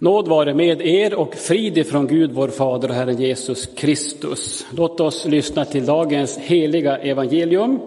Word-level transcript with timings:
Nåd 0.00 0.28
vare 0.28 0.54
med 0.54 0.80
er 0.80 1.14
och 1.14 1.34
frid 1.34 1.78
ifrån 1.78 2.06
Gud 2.06 2.32
vår 2.32 2.48
Fader 2.48 2.88
och 2.88 2.94
Herren 2.94 3.20
Jesus 3.20 3.66
Kristus. 3.66 4.66
Låt 4.76 5.00
oss 5.00 5.24
lyssna 5.24 5.64
till 5.64 5.86
dagens 5.86 6.38
heliga 6.38 6.98
evangelium. 6.98 7.80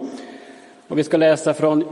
Och 0.88 0.98
vi 0.98 1.04
ska 1.04 1.16
läsa 1.16 1.54
från 1.54 1.84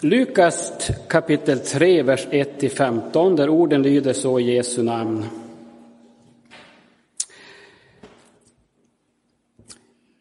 Lukas 0.00 0.90
kapitel 1.08 1.58
3, 1.58 2.02
vers 2.02 2.26
1-15, 2.30 3.36
där 3.36 3.48
orden 3.48 3.82
lyder 3.82 4.12
så 4.12 4.40
i 4.40 4.54
Jesu 4.54 4.82
namn. 4.82 5.24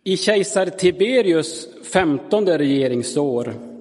I 0.03 0.17
kejsar 0.17 0.65
Tiberius 0.65 1.67
femtonde 1.83 2.57
regeringsår 2.57 3.74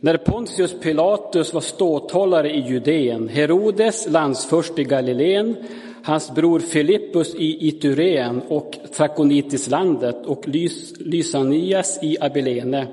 när 0.00 0.16
Pontius 0.16 0.80
Pilatus 0.80 1.54
var 1.54 1.60
ståthållare 1.60 2.50
i 2.50 2.60
Judeen, 2.60 3.28
Herodes 3.28 4.08
landsförst 4.08 4.78
i 4.78 4.84
Galileen, 4.84 5.56
hans 6.02 6.34
bror 6.34 6.60
Filippus 6.60 7.34
i 7.34 7.68
Itureen 7.68 8.42
och 8.48 8.78
Trakonitislandet 8.96 10.26
och 10.26 10.48
Lys 10.48 10.94
Lysanias 10.98 11.98
i 12.02 12.16
Abilene. 12.20 12.86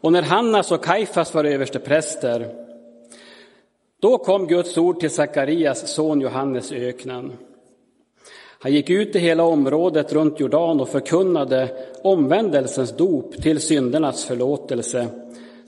Och 0.00 0.12
när 0.12 0.22
Hannas 0.22 0.72
och 0.72 0.84
Kaifas 0.84 1.34
var 1.34 1.44
överstepräster, 1.44 2.48
då 4.00 4.18
kom 4.18 4.46
Guds 4.46 4.78
ord 4.78 5.00
till 5.00 5.10
Sakarias 5.10 5.94
son 5.94 6.20
Johannes 6.20 6.72
i 6.72 6.76
öknen. 6.76 7.32
Han 8.62 8.72
gick 8.72 8.90
ut 8.90 9.16
i 9.16 9.18
hela 9.18 9.42
området 9.42 10.12
runt 10.12 10.40
Jordan 10.40 10.80
och 10.80 10.88
förkunnade 10.88 11.68
omvändelsens 12.02 12.96
dop 12.96 13.42
till 13.42 13.60
syndernas 13.60 14.24
förlåtelse 14.24 15.08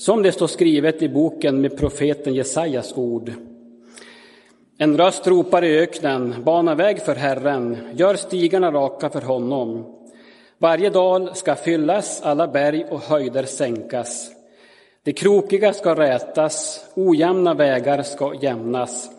som 0.02 0.22
det 0.22 0.32
står 0.32 0.46
skrivet 0.46 1.02
i 1.02 1.08
boken 1.08 1.60
med 1.60 1.78
profeten 1.78 2.34
Jesajas 2.34 2.92
ord. 2.96 3.32
En 4.78 4.96
röst 4.96 5.26
ropar 5.26 5.64
i 5.64 5.78
öknen, 5.78 6.34
bana 6.44 6.74
väg 6.74 7.02
för 7.02 7.14
Herren, 7.14 7.76
gör 7.94 8.14
stigarna 8.14 8.72
raka 8.72 9.10
för 9.10 9.20
honom. 9.20 9.84
Varje 10.58 10.90
dal 10.90 11.34
ska 11.34 11.54
fyllas, 11.54 12.22
alla 12.22 12.48
berg 12.48 12.84
och 12.90 13.00
höjder 13.00 13.44
sänkas. 13.44 14.30
Det 15.02 15.12
krokiga 15.12 15.72
ska 15.72 15.94
rätas, 15.94 16.84
ojämna 16.94 17.54
vägar 17.54 18.02
ska 18.02 18.34
jämnas 18.34 19.10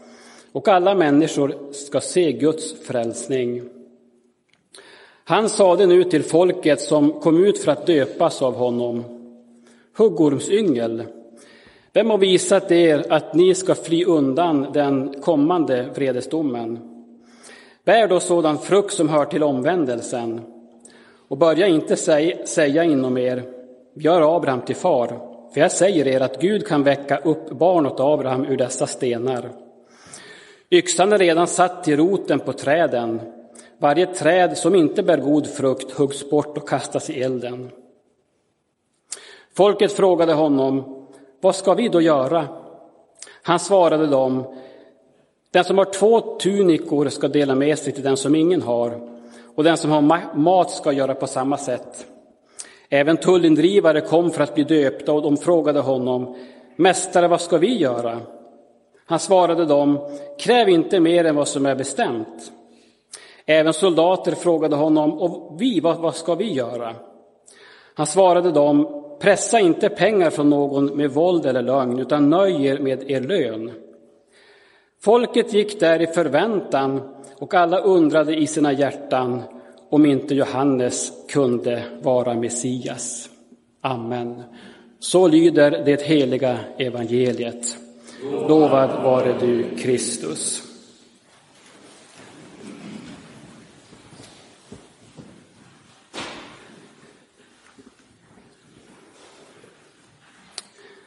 och 0.51 0.67
alla 0.67 0.95
människor 0.95 1.73
ska 1.73 2.01
se 2.01 2.31
Guds 2.31 2.85
frälsning. 2.87 3.61
Han 5.23 5.49
sade 5.49 5.85
nu 5.85 6.03
till 6.03 6.23
folket 6.23 6.81
som 6.81 7.19
kom 7.19 7.45
ut 7.45 7.57
för 7.57 7.71
att 7.71 7.87
döpas 7.87 8.41
av 8.41 8.55
honom 8.55 9.12
huggormsyngel. 9.97 11.03
Vem 11.93 12.09
har 12.09 12.17
visat 12.17 12.71
er 12.71 13.05
att 13.09 13.33
ni 13.33 13.55
ska 13.55 13.75
fly 13.75 14.05
undan 14.05 14.67
den 14.73 15.21
kommande 15.21 15.89
vredesdomen? 15.95 16.79
Bär 17.85 18.07
då 18.07 18.19
sådan 18.19 18.57
frukt 18.57 18.93
som 18.93 19.09
hör 19.09 19.25
till 19.25 19.43
omvändelsen 19.43 20.41
och 21.27 21.37
börja 21.37 21.67
inte 21.67 21.95
säga 22.45 22.83
inom 22.83 23.17
er, 23.17 23.43
gör 23.93 24.35
Abraham 24.37 24.61
till 24.61 24.75
far, 24.75 25.07
för 25.53 25.61
jag 25.61 25.71
säger 25.71 26.07
er 26.07 26.21
att 26.21 26.41
Gud 26.41 26.67
kan 26.67 26.83
väcka 26.83 27.17
upp 27.17 27.49
barn 27.49 27.85
åt 27.85 27.99
Abraham 27.99 28.45
ur 28.45 28.57
dessa 28.57 28.87
stenar. 28.87 29.49
Yxan 30.71 31.13
är 31.13 31.17
redan 31.17 31.47
satt 31.47 31.83
till 31.83 31.97
roten 31.97 32.39
på 32.39 32.53
träden. 32.53 33.21
Varje 33.77 34.05
träd 34.05 34.57
som 34.57 34.75
inte 34.75 35.03
bär 35.03 35.17
god 35.17 35.47
frukt 35.47 35.91
huggs 35.91 36.29
bort 36.29 36.57
och 36.57 36.69
kastas 36.69 37.09
i 37.09 37.23
elden. 37.23 37.71
Folket 39.55 39.93
frågade 39.93 40.33
honom, 40.33 41.05
vad 41.41 41.55
ska 41.55 41.73
vi 41.73 41.89
då 41.89 42.01
göra? 42.01 42.47
Han 43.43 43.59
svarade 43.59 44.07
dem, 44.07 44.43
den 45.51 45.63
som 45.63 45.77
har 45.77 45.85
två 45.85 46.19
tunikor 46.19 47.09
ska 47.09 47.27
dela 47.27 47.55
med 47.55 47.79
sig 47.79 47.93
till 47.93 48.03
den 48.03 48.17
som 48.17 48.35
ingen 48.35 48.61
har, 48.61 48.99
och 49.55 49.63
den 49.63 49.77
som 49.77 49.91
har 49.91 50.35
mat 50.35 50.71
ska 50.71 50.91
göra 50.91 51.15
på 51.15 51.27
samma 51.27 51.57
sätt. 51.57 52.05
Även 52.89 53.17
tullindrivare 53.17 54.01
kom 54.01 54.31
för 54.31 54.43
att 54.43 54.55
bli 54.55 54.63
döpta 54.63 55.13
och 55.13 55.21
de 55.21 55.37
frågade 55.37 55.79
honom, 55.79 56.35
Mästare, 56.75 57.27
vad 57.27 57.41
ska 57.41 57.57
vi 57.57 57.77
göra? 57.77 58.19
Han 59.05 59.19
svarade 59.19 59.65
dem, 59.65 59.99
kräv 60.39 60.69
inte 60.69 60.99
mer 60.99 61.25
än 61.25 61.35
vad 61.35 61.47
som 61.47 61.65
är 61.65 61.75
bestämt. 61.75 62.51
Även 63.45 63.73
soldater 63.73 64.31
frågade 64.31 64.75
honom, 64.75 65.13
och 65.13 65.61
vi, 65.61 65.79
vad, 65.79 65.97
vad 65.97 66.15
ska 66.15 66.35
vi 66.35 66.53
göra? 66.53 66.95
Han 67.93 68.07
svarade 68.07 68.51
dem, 68.51 69.02
Pressa 69.19 69.59
inte 69.59 69.89
pengar 69.89 70.29
från 70.29 70.49
någon 70.49 70.85
med 70.85 71.11
våld 71.11 71.45
eller 71.45 71.61
lögn, 71.61 71.99
utan 71.99 72.29
nöj 72.29 72.65
er 72.65 72.79
med 72.79 73.11
er 73.11 73.21
lön. 73.21 73.71
Folket 75.01 75.53
gick 75.53 75.79
där 75.79 76.01
i 76.01 76.07
förväntan 76.07 77.01
och 77.39 77.53
alla 77.53 77.79
undrade 77.79 78.35
i 78.35 78.47
sina 78.47 78.73
hjärtan 78.73 79.41
om 79.89 80.05
inte 80.05 80.35
Johannes 80.35 81.11
kunde 81.29 81.83
vara 82.01 82.33
Messias. 82.33 83.29
Amen. 83.81 84.43
Så 84.99 85.27
lyder 85.27 85.83
det 85.85 86.01
heliga 86.01 86.59
evangeliet. 86.77 87.77
Lovad 88.47 89.03
vare 89.03 89.35
du, 89.39 89.63
Kristus. 89.77 90.62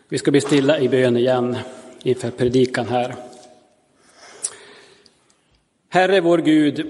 Vi 0.09 0.19
ska 0.19 0.31
bli 0.31 0.41
stilla 0.41 0.81
i 0.81 0.89
bön 0.89 1.17
igen 1.17 1.57
inför 2.03 2.31
predikan 2.31 2.89
här. 2.89 3.15
Herre 5.89 6.21
vår 6.21 6.39
Gud, 6.39 6.87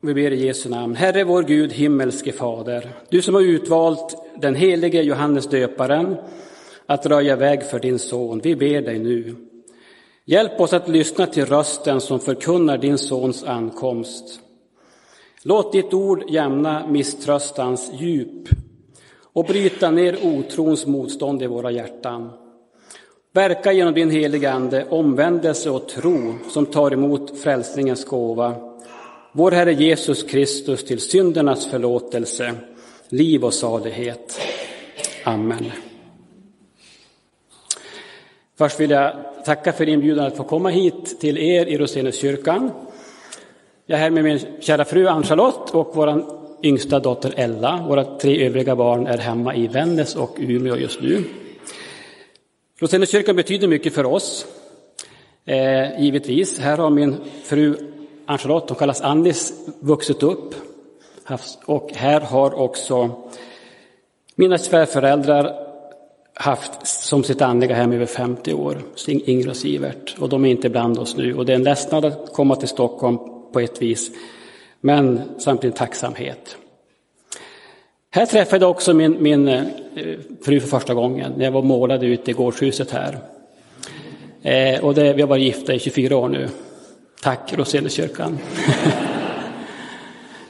vi 0.00 0.14
ber 0.14 0.30
i 0.30 0.46
Jesu 0.46 0.68
namn. 0.68 0.96
Herre 0.96 1.24
vår 1.24 1.42
Gud, 1.42 1.72
himmelske 1.72 2.32
Fader, 2.32 2.92
du 3.08 3.22
som 3.22 3.34
har 3.34 3.42
utvalt 3.42 4.16
den 4.36 4.54
helige 4.54 5.02
Johannes 5.02 5.46
döparen 5.46 6.16
att 6.86 7.06
röja 7.06 7.36
väg 7.36 7.62
för 7.62 7.80
din 7.80 7.98
son, 7.98 8.40
vi 8.40 8.56
ber 8.56 8.82
dig 8.82 8.98
nu. 8.98 9.36
Hjälp 10.24 10.60
oss 10.60 10.72
att 10.72 10.88
lyssna 10.88 11.26
till 11.26 11.46
rösten 11.46 12.00
som 12.00 12.20
förkunnar 12.20 12.78
din 12.78 12.98
sons 12.98 13.44
ankomst. 13.44 14.40
Låt 15.42 15.72
ditt 15.72 15.94
ord 15.94 16.30
jämna 16.30 16.86
misströstans 16.86 17.92
djup 18.00 18.48
och 19.34 19.44
bryta 19.44 19.90
ner 19.90 20.18
otrons 20.22 20.86
motstånd 20.86 21.42
i 21.42 21.46
våra 21.46 21.70
hjärtan. 21.70 22.30
Verka 23.32 23.72
genom 23.72 23.94
din 23.94 24.10
heliga 24.10 24.52
Ande 24.52 24.86
omvändelse 24.90 25.70
och 25.70 25.88
tro 25.88 26.34
som 26.48 26.66
tar 26.66 26.90
emot 26.90 27.38
frälsningens 27.38 28.04
gåva. 28.04 28.54
Vår 29.32 29.50
Herre 29.50 29.72
Jesus 29.72 30.22
Kristus 30.22 30.84
till 30.84 31.00
syndernas 31.00 31.66
förlåtelse, 31.66 32.54
liv 33.08 33.44
och 33.44 33.54
salighet. 33.54 34.40
Amen. 35.24 35.64
Först 38.58 38.80
vill 38.80 38.90
jag 38.90 39.16
tacka 39.44 39.72
för 39.72 39.88
inbjudan 39.88 40.26
att 40.26 40.36
få 40.36 40.44
komma 40.44 40.68
hit 40.68 41.20
till 41.20 41.38
er 41.38 41.66
i 41.66 41.78
Roseniuskyrkan. 41.78 42.70
Jag 43.86 43.98
är 43.98 44.02
här 44.02 44.10
med 44.10 44.24
min 44.24 44.40
kära 44.60 44.84
fru 44.84 45.06
Ann-Charlotte 45.08 45.74
och 45.74 45.90
vår 45.94 46.43
yngsta 46.64 47.00
dotter 47.00 47.34
Ella. 47.36 47.84
Våra 47.88 48.04
tre 48.04 48.46
övriga 48.46 48.76
barn 48.76 49.06
är 49.06 49.18
hemma 49.18 49.54
i 49.54 49.66
Vännäs 49.66 50.16
och 50.16 50.36
Umeå 50.38 50.76
just 50.76 51.00
nu. 51.00 51.24
Roseniuskyrkan 52.78 53.36
betyder 53.36 53.68
mycket 53.68 53.94
för 53.94 54.06
oss, 54.06 54.46
eh, 55.44 56.02
givetvis. 56.02 56.58
Här 56.58 56.76
har 56.76 56.90
min 56.90 57.16
fru 57.44 57.76
Ann-Charlotte, 58.26 58.68
hon 58.68 58.78
kallas 58.78 59.00
Andis, 59.00 59.52
vuxit 59.80 60.22
upp. 60.22 60.54
Och 61.66 61.90
här 61.94 62.20
har 62.20 62.54
också 62.54 63.10
mina 64.34 64.58
svärföräldrar 64.58 65.52
haft 66.34 66.86
som 66.86 67.24
sitt 67.24 67.42
andliga 67.42 67.74
hem 67.74 67.92
över 67.92 68.06
50 68.06 68.54
år, 68.54 68.82
Ingrid 69.06 69.48
och 69.48 69.56
Sivert. 69.56 70.16
Och 70.18 70.28
de 70.28 70.44
är 70.44 70.50
inte 70.50 70.70
bland 70.70 70.98
oss 70.98 71.16
nu. 71.16 71.34
Och 71.34 71.46
det 71.46 71.52
är 71.52 71.56
en 71.56 71.62
lättnad 71.62 72.04
att 72.04 72.32
komma 72.32 72.56
till 72.56 72.68
Stockholm 72.68 73.18
på 73.52 73.60
ett 73.60 73.82
vis 73.82 74.10
men 74.84 75.20
samtidigt 75.38 75.76
tacksamhet. 75.76 76.56
Här 78.14 78.26
träffade 78.26 78.64
jag 78.64 78.70
också 78.70 78.94
min, 78.94 79.22
min 79.22 79.48
eh, 79.48 79.64
fru 80.42 80.60
för 80.60 80.68
första 80.68 80.94
gången 80.94 81.32
när 81.36 81.44
jag 81.44 81.52
var 81.52 81.62
målad 81.62 82.02
ute 82.02 82.30
i 82.30 82.34
gårdshuset 82.34 82.90
här. 82.90 83.18
Eh, 84.42 84.84
och 84.84 84.94
det, 84.94 85.12
vi 85.12 85.22
har 85.22 85.28
varit 85.28 85.42
gifta 85.42 85.74
i 85.74 85.78
24 85.78 86.16
år 86.16 86.28
nu. 86.28 86.48
Tack 87.22 87.52
Roseliuskyrkan. 87.52 88.38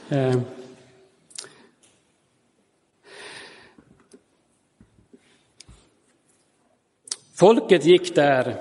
Eh. 0.09 0.35
Folket 7.35 7.85
gick 7.85 8.15
där 8.15 8.55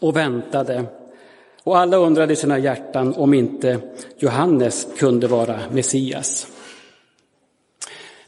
och 0.00 0.16
väntade 0.16 0.84
och 1.62 1.78
alla 1.78 1.96
undrade 1.96 2.32
i 2.32 2.36
sina 2.36 2.58
hjärtan 2.58 3.14
om 3.14 3.34
inte 3.34 3.78
Johannes 4.18 4.86
kunde 4.98 5.26
vara 5.26 5.60
Messias. 5.70 6.51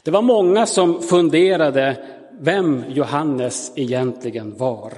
Det 0.05 0.11
var 0.11 0.21
många 0.21 0.65
som 0.65 1.01
funderade 1.01 1.97
vem 2.39 2.83
Johannes 2.89 3.71
egentligen 3.75 4.57
var. 4.57 4.93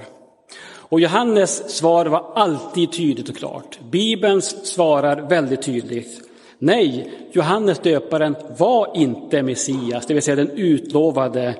Och 0.60 1.00
Johannes 1.00 1.76
svar 1.76 2.06
var 2.06 2.32
alltid 2.34 2.92
tydligt 2.92 3.28
och 3.28 3.36
klart. 3.36 3.78
Bibelns 3.90 4.66
svarar 4.66 5.16
väldigt 5.28 5.62
tydligt. 5.62 6.20
Nej, 6.58 7.12
Johannes 7.32 7.78
döparen 7.78 8.36
var 8.58 8.96
inte 8.96 9.42
Messias, 9.42 10.06
det 10.06 10.14
vill 10.14 10.22
säga 10.22 10.36
den 10.36 10.50
utlovade 10.50 11.54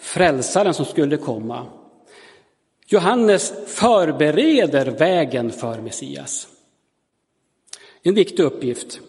frälsaren 0.00 0.74
som 0.74 0.84
skulle 0.84 1.16
komma. 1.16 1.66
Johannes 2.86 3.52
förbereder 3.66 4.86
vägen 4.86 5.50
för 5.50 5.80
Messias. 5.80 6.48
En 8.02 8.14
viktig 8.14 8.42
uppgift. 8.42 9.00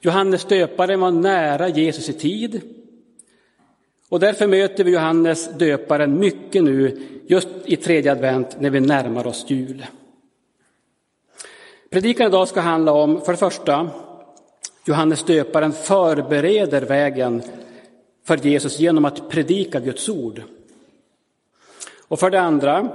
Johannes 0.00 0.44
döparen 0.44 1.00
var 1.00 1.10
nära 1.10 1.68
Jesus 1.68 2.08
i 2.08 2.12
tid. 2.12 2.60
Och 4.12 4.20
därför 4.20 4.46
möter 4.46 4.84
vi 4.84 4.90
Johannes 4.90 5.48
döparen 5.58 6.18
mycket 6.18 6.64
nu, 6.64 6.98
just 7.26 7.48
i 7.64 7.76
tredje 7.76 8.12
advent, 8.12 8.60
när 8.60 8.70
vi 8.70 8.80
närmar 8.80 9.26
oss 9.26 9.44
jul. 9.48 9.86
Predikan 11.90 12.26
idag 12.26 12.48
ska 12.48 12.60
handla 12.60 12.92
om, 12.92 13.20
för 13.20 13.32
det 13.32 13.38
första, 13.38 13.90
Johannes 14.84 15.24
döparen 15.24 15.72
förbereder 15.72 16.82
vägen 16.82 17.42
för 18.24 18.36
Jesus 18.36 18.78
genom 18.78 19.04
att 19.04 19.28
predika 19.30 19.80
Guds 19.80 20.08
ord. 20.08 20.42
Och 22.08 22.20
för 22.20 22.30
det 22.30 22.40
andra, 22.40 22.88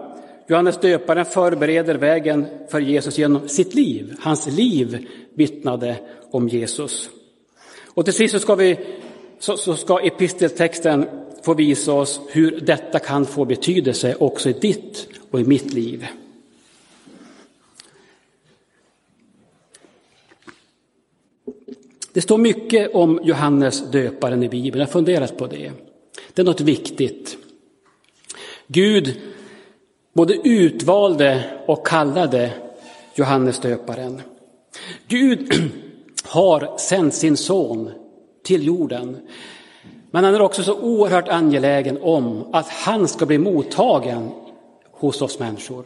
Johannes 0.47 0.77
döparen 0.77 1.25
förbereder 1.25 1.95
vägen 1.95 2.45
för 2.69 2.79
Jesus 2.79 3.17
genom 3.17 3.49
sitt 3.49 3.73
liv. 3.73 4.15
Hans 4.19 4.47
liv 4.47 5.07
vittnade 5.33 5.95
om 6.31 6.47
Jesus. 6.47 7.09
Och 7.85 8.05
till 8.05 8.13
sist 8.13 8.33
så 8.33 8.39
ska, 8.39 8.55
vi, 8.55 8.79
så, 9.39 9.57
så 9.57 9.75
ska 9.75 9.99
episteltexten 9.99 11.05
få 11.43 11.53
visa 11.53 11.93
oss 11.93 12.21
hur 12.29 12.59
detta 12.59 12.99
kan 12.99 13.25
få 13.25 13.45
betydelse 13.45 14.15
också 14.19 14.49
i 14.49 14.53
ditt 14.53 15.07
och 15.31 15.39
i 15.39 15.43
mitt 15.43 15.73
liv. 15.73 16.07
Det 22.13 22.21
står 22.21 22.37
mycket 22.37 22.95
om 22.95 23.19
Johannes 23.23 23.91
döparen 23.91 24.43
i 24.43 24.49
Bibeln, 24.49 24.79
jag 24.79 24.87
har 24.87 24.91
funderat 24.91 25.37
på 25.37 25.47
det. 25.47 25.71
Det 26.33 26.41
är 26.41 26.45
något 26.45 26.61
viktigt. 26.61 27.37
Gud 28.67 29.21
både 30.13 30.33
utvalde 30.33 31.43
och 31.65 31.87
kallade 31.87 32.51
Johannes 33.15 33.59
döparen. 33.59 34.21
Gud 35.07 35.53
har 36.23 36.77
sänt 36.77 37.13
sin 37.13 37.37
son 37.37 37.91
till 38.47 38.65
jorden. 38.65 39.17
Men 40.11 40.23
han 40.23 40.35
är 40.35 40.41
också 40.41 40.63
så 40.63 40.79
oerhört 40.79 41.27
angelägen 41.27 41.97
om 42.01 42.49
att 42.53 42.67
han 42.67 43.07
ska 43.07 43.25
bli 43.25 43.37
mottagen 43.37 44.29
hos 44.91 45.21
oss 45.21 45.39
människor. 45.39 45.85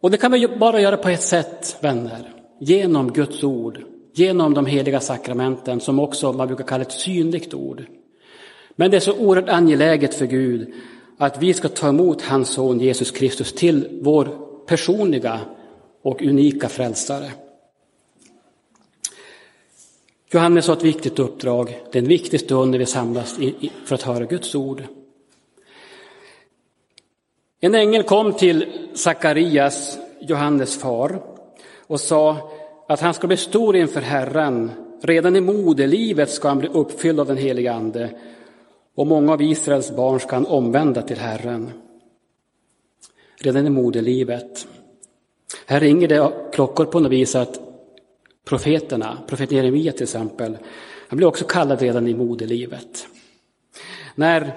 Och 0.00 0.10
det 0.10 0.16
kan 0.16 0.32
vi 0.32 0.48
bara 0.48 0.80
göra 0.80 0.96
på 0.96 1.08
ett 1.08 1.22
sätt, 1.22 1.76
vänner. 1.80 2.32
Genom 2.60 3.12
Guds 3.12 3.44
ord, 3.44 3.80
genom 4.14 4.54
de 4.54 4.66
heliga 4.66 5.00
sakramenten 5.00 5.80
som 5.80 5.98
också 5.98 6.32
man 6.32 6.46
brukar 6.46 6.64
kalla 6.64 6.82
ett 6.82 6.92
synligt 6.92 7.54
ord. 7.54 7.84
Men 8.76 8.90
det 8.90 8.96
är 8.96 9.00
så 9.00 9.16
oerhört 9.18 9.48
angeläget 9.48 10.14
för 10.14 10.26
Gud 10.26 10.72
att 11.18 11.42
vi 11.42 11.54
ska 11.54 11.68
ta 11.68 11.88
emot 11.88 12.22
hans 12.22 12.48
son 12.48 12.80
Jesus 12.80 13.10
Kristus 13.10 13.52
till 13.52 14.00
vår 14.02 14.28
personliga 14.66 15.40
och 16.02 16.22
unika 16.22 16.68
frälsare. 16.68 17.30
Johannes 20.32 20.68
har 20.68 20.76
ett 20.76 20.84
viktigt 20.84 21.18
uppdrag. 21.18 21.80
Det 21.92 21.98
är 21.98 22.02
en 22.02 22.08
viktig 22.08 22.40
stund 22.40 22.70
när 22.70 22.78
vi 22.78 22.86
samlas 22.86 23.38
för 23.84 23.94
att 23.94 24.02
höra 24.02 24.24
Guds 24.24 24.54
ord. 24.54 24.82
En 27.60 27.74
ängel 27.74 28.02
kom 28.02 28.32
till 28.32 28.66
Sakarias, 28.94 29.98
Johannes 30.20 30.76
far, 30.76 31.22
och 31.86 32.00
sa 32.00 32.50
att 32.88 33.00
han 33.00 33.14
ska 33.14 33.26
bli 33.26 33.36
stor 33.36 33.76
inför 33.76 34.00
Herren. 34.00 34.70
Redan 35.02 35.36
i 35.36 35.40
moderlivet 35.40 36.30
ska 36.30 36.48
han 36.48 36.58
bli 36.58 36.68
uppfylld 36.68 37.20
av 37.20 37.26
den 37.26 37.36
helige 37.36 37.72
Ande 37.72 38.10
och 38.94 39.06
många 39.06 39.32
av 39.32 39.42
Israels 39.42 39.96
barn 39.96 40.20
ska 40.20 40.36
han 40.36 40.46
omvända 40.46 41.02
till 41.02 41.18
Herren. 41.18 41.70
Redan 43.36 43.66
i 43.66 43.70
moderlivet. 43.70 44.66
Här 45.66 45.80
ringer 45.80 46.08
det 46.08 46.32
klockor 46.52 46.84
på 46.84 47.00
något 47.00 47.12
vis 47.12 47.34
att 47.34 47.69
profeterna, 48.50 49.18
profeten 49.26 49.56
Jeremia 49.56 49.92
till 49.92 50.02
exempel, 50.02 50.58
han 51.08 51.16
blev 51.16 51.28
också 51.28 51.44
kallad 51.44 51.80
redan 51.80 52.08
i 52.08 52.14
moderlivet. 52.14 53.06
När 54.14 54.52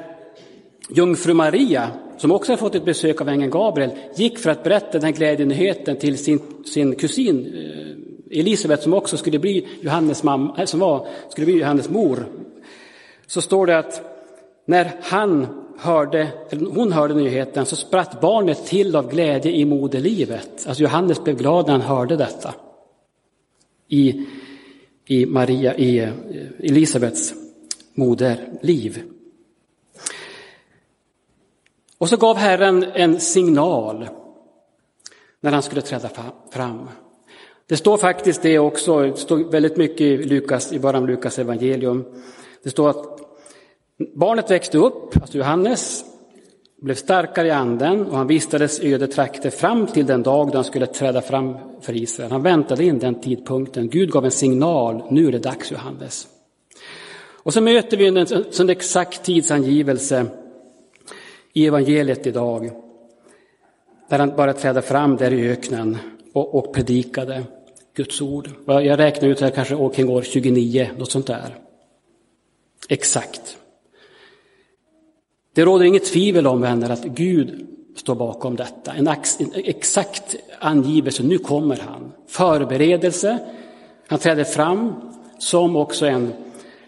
jungfru 0.90 1.34
Maria, 1.34 1.92
som 2.18 2.32
också 2.32 2.52
har 2.52 2.58
fått 2.58 2.76
ett 2.76 2.86
besök 2.86 3.22
av 3.22 3.30
ängeln 3.30 3.52
Gabriel, 3.52 3.92
gick 4.16 4.40
för 4.40 4.50
att 4.50 4.64
berätta 4.64 5.00
den 5.00 5.14
glädjenyheten 5.14 5.98
till 5.98 6.18
sin, 6.18 6.40
sin 6.66 6.96
kusin 6.96 7.46
eh, 7.46 8.40
Elisabet 8.40 8.84
som 8.84 8.94
också 8.94 9.18
skulle 9.18 9.40
bli 9.40 9.68
Johannes 9.82 10.24
mamma, 10.24 10.56
eh, 10.58 10.66
som 10.66 10.80
var, 10.80 11.08
skulle 11.30 11.46
bli 11.46 11.60
Johannes 11.60 11.90
mor, 11.90 12.26
så 13.28 13.42
står 13.42 13.68
det 13.68 13.78
att 13.78 14.02
när 14.66 14.92
han 15.02 15.48
hörde, 15.78 16.28
hon 16.76 16.92
hörde 16.92 17.14
nyheten 17.14 17.66
så 17.66 17.76
spratt 17.76 18.22
barnet 18.22 18.66
till 18.66 18.96
av 18.96 19.10
glädje 19.10 19.52
i 19.52 19.66
moderlivet. 19.66 20.66
Alltså 20.68 20.84
Johannes 20.84 21.24
blev 21.24 21.38
glad 21.38 21.66
när 21.66 21.72
han 21.72 21.82
hörde 21.82 22.16
detta. 22.16 22.54
I, 23.88 24.26
i 25.06 25.26
Maria, 25.26 25.76
i 25.76 26.00
eh, 26.00 26.14
Elisabets 26.60 27.34
moderliv. 27.94 29.04
Och 31.98 32.10
så 32.10 32.18
gav 32.18 32.38
Herren 32.38 32.84
en 32.84 33.20
signal 33.20 34.10
när 35.40 35.52
han 35.52 35.64
skulle 35.64 35.82
träda 35.82 36.10
fram. 36.52 36.90
Det 37.68 37.78
står 37.78 37.98
faktiskt 37.98 38.42
det 38.42 38.60
också, 38.60 39.00
det 39.02 39.18
står 39.18 39.38
väldigt 39.38 39.78
mycket 39.78 40.02
i, 40.02 40.18
Lukas, 40.18 40.74
i 40.74 40.80
början 40.80 41.04
av 41.04 41.10
Lukas 41.10 41.40
evangelium. 41.40 42.06
Det 42.64 42.70
står 42.70 42.90
att 42.90 43.20
Barnet 44.16 44.52
växte 44.52 44.78
upp, 44.78 45.18
alltså 45.18 45.38
Johannes, 45.38 46.06
blev 46.84 46.96
starkare 46.96 47.48
i 47.48 47.52
anden 47.52 48.06
och 48.06 48.18
han 48.18 48.28
vistades 48.28 48.80
i 48.80 48.94
öde 48.94 49.08
trakter 49.08 49.50
fram 49.50 49.88
till 49.88 50.06
den 50.06 50.24
dag 50.24 50.52
då 50.52 50.58
han 50.58 50.64
skulle 50.64 50.86
träda 50.86 51.22
fram 51.22 51.58
för 51.82 51.96
Israel. 51.96 52.32
Han 52.32 52.44
väntade 52.44 52.84
in 52.84 53.00
den 53.00 53.22
tidpunkten. 53.22 53.90
Gud 53.90 54.12
gav 54.12 54.26
en 54.26 54.32
signal, 54.32 55.04
nu 55.10 55.28
är 55.28 55.32
det 55.32 55.40
dags 55.40 55.72
Johannes. 55.72 56.28
Och 57.44 57.54
så 57.54 57.62
möter 57.62 57.98
vi 57.98 58.08
en 58.08 58.28
sån 58.54 58.70
exakt 58.70 59.24
tidsangivelse 59.24 60.26
i 61.54 61.68
evangeliet 61.68 62.28
idag. 62.28 62.72
Där 64.10 64.20
han 64.20 64.36
bara 64.36 64.54
trädde 64.54 64.82
fram 64.82 65.18
där 65.18 65.34
i 65.34 65.50
öknen 65.50 65.98
och, 66.34 66.56
och 66.56 66.74
predikade 66.74 67.44
Guds 67.96 68.22
ord. 68.22 68.50
Jag 68.66 69.00
räknar 69.00 69.30
ut 69.30 69.42
här 69.42 69.50
kanske 69.50 69.90
kring 69.96 70.10
år 70.10 70.22
29, 70.22 70.90
något 70.98 71.12
sånt 71.12 71.28
där. 71.28 71.56
Exakt. 72.90 73.58
Det 75.54 75.66
råder 75.66 75.86
inget 75.86 76.06
tvivel 76.06 76.48
om, 76.48 76.62
vänner, 76.62 76.90
att 76.90 77.04
Gud 77.04 77.68
står 77.96 78.16
bakom 78.16 78.56
detta. 78.56 78.94
En 78.94 79.08
exakt 79.54 80.36
angivelse, 80.60 81.24
nu 81.24 81.38
kommer 81.38 81.78
han. 81.78 82.12
Förberedelse, 82.28 83.40
han 84.08 84.20
träder 84.20 84.44
fram 84.44 84.94
som 85.40 85.76
också 85.76 86.06
en, 86.06 86.34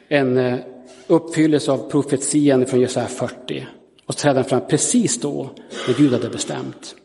en 0.08 0.38
eh, 0.38 0.60
uppfyllelse 1.08 1.72
av 1.72 1.90
profetian 1.90 2.66
från 2.66 2.80
Jesaja 2.80 3.08
40. 3.08 3.68
Och 4.06 4.18
träder 4.18 4.44
fram 4.44 4.62
precis 4.70 5.22
då, 5.22 5.50
när 5.88 5.94
Gud 5.98 6.14
hade 6.14 6.30
bestämt. 6.30 6.96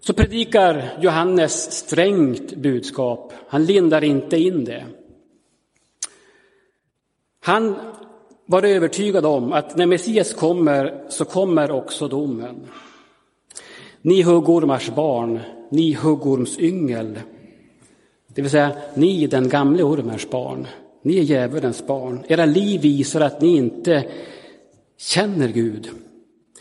Så 0.00 0.12
predikar 0.12 0.98
Johannes 1.00 1.72
strängt 1.72 2.54
budskap. 2.56 3.32
Han 3.48 3.64
lindar 3.64 4.04
inte 4.04 4.36
in 4.36 4.64
det. 4.64 4.84
Han 7.40 7.76
var 8.46 8.62
övertygad 8.62 9.26
om 9.26 9.52
att 9.52 9.76
när 9.76 9.86
Messias 9.86 10.34
kommer 10.34 11.04
så 11.08 11.24
kommer 11.24 11.70
också 11.70 12.08
domen. 12.08 12.66
Ni 14.02 14.22
huggormars 14.22 14.90
barn, 14.90 15.40
ni 15.70 15.92
huggorms 15.92 16.58
yngel. 16.58 17.18
Det 18.26 18.42
vill 18.42 18.50
säga, 18.50 18.76
ni 18.94 19.26
den 19.26 19.48
gamle 19.48 19.82
ormens 19.82 20.30
barn. 20.30 20.66
Ni 21.02 21.18
är 21.18 21.22
djävulens 21.22 21.86
barn. 21.86 22.24
Era 22.28 22.44
liv 22.44 22.80
visar 22.80 23.20
att 23.20 23.40
ni 23.40 23.56
inte 23.56 24.04
känner 24.98 25.48
Gud. 25.48 25.88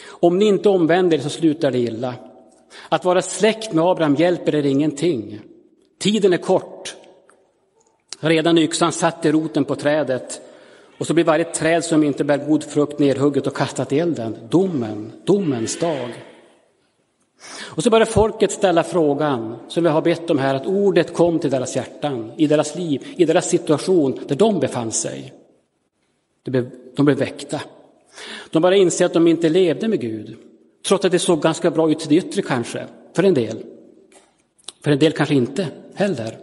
Om 0.06 0.38
ni 0.38 0.46
inte 0.46 0.70
omvänder 0.70 1.18
er 1.18 1.22
så 1.22 1.30
slutar 1.30 1.72
det 1.72 1.80
illa. 1.80 2.14
Att 2.90 3.06
vara 3.06 3.22
släkt 3.22 3.74
med 3.74 3.86
Abraham 3.86 4.16
hjälper 4.16 4.56
er 4.56 4.66
ingenting. 4.66 5.40
Tiden 6.00 6.34
är 6.34 6.38
kort. 6.38 6.96
Redan 8.20 8.58
yxan 8.58 8.92
satt 8.92 9.26
i 9.26 9.32
roten 9.32 9.66
på 9.66 9.76
trädet 9.76 10.42
och 10.98 11.08
så 11.08 11.14
blir 11.14 11.24
varje 11.24 11.46
träd 11.46 11.84
som 11.84 12.04
inte 12.04 12.24
bär 12.24 12.38
god 12.38 12.64
frukt 12.64 13.00
nerhugget 13.00 13.48
och 13.48 13.56
kastat 13.56 13.94
i 13.94 14.00
elden. 14.00 14.38
Domen, 14.50 15.12
domens 15.24 15.80
dag. 15.80 16.10
Och 17.62 17.84
så 17.84 17.90
börjar 17.90 18.06
folket 18.06 18.52
ställa 18.52 18.84
frågan, 18.84 19.56
som 19.68 19.84
vi 19.84 19.90
har 19.90 20.02
bett 20.02 20.30
om 20.30 20.40
här, 20.40 20.56
att 20.56 20.66
ordet 20.66 21.14
kom 21.14 21.40
till 21.40 21.52
deras 21.52 21.76
hjärtan, 21.76 22.32
i 22.38 22.48
deras 22.48 22.76
liv, 22.76 23.08
i 23.18 23.26
deras 23.26 23.50
situation 23.50 24.20
där 24.28 24.36
de 24.36 24.60
befann 24.60 24.92
sig. 24.92 25.34
De 26.44 26.52
blev, 26.52 26.72
de 26.96 27.06
blev 27.06 27.18
väckta. 27.18 27.62
De 28.52 28.62
bara 28.62 28.76
inser 28.76 29.06
att 29.06 29.14
de 29.14 29.28
inte 29.28 29.50
levde 29.50 29.88
med 29.88 30.02
Gud, 30.02 30.38
trots 30.88 31.06
att 31.06 31.12
det 31.12 31.20
såg 31.20 31.42
ganska 31.42 31.72
bra 31.72 31.92
ut 31.92 32.00
till 32.00 32.10
det 32.10 32.16
yttre 32.16 32.42
kanske, 32.42 32.86
för 33.16 33.24
en 33.24 33.34
del. 33.34 33.64
För 34.84 34.92
en 34.92 35.00
del 35.00 35.12
kanske 35.12 35.36
inte 35.36 35.68
heller. 35.94 36.38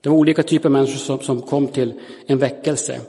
Det 0.00 0.08
var 0.08 0.16
olika 0.16 0.42
typer 0.42 0.68
av 0.68 0.72
människor 0.72 0.98
som, 0.98 1.20
som 1.20 1.42
kom 1.42 1.68
till 1.68 2.00
en 2.26 2.38
väckelse. 2.38 3.00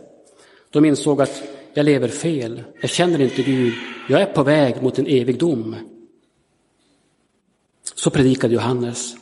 De 0.75 0.85
insåg 0.85 1.21
att 1.21 1.43
jag 1.73 1.85
lever 1.85 2.07
fel, 2.07 2.63
jag 2.81 2.89
känner 2.89 3.21
inte 3.21 3.43
Gud, 3.43 3.73
jag 4.09 4.21
är 4.21 4.25
på 4.25 4.43
väg 4.43 4.81
mot 4.81 4.99
en 4.99 5.07
evig 5.07 5.39
dom. 5.39 5.75
Så 7.95 8.09
predikade 8.09 8.53
Johannes. 8.53 9.15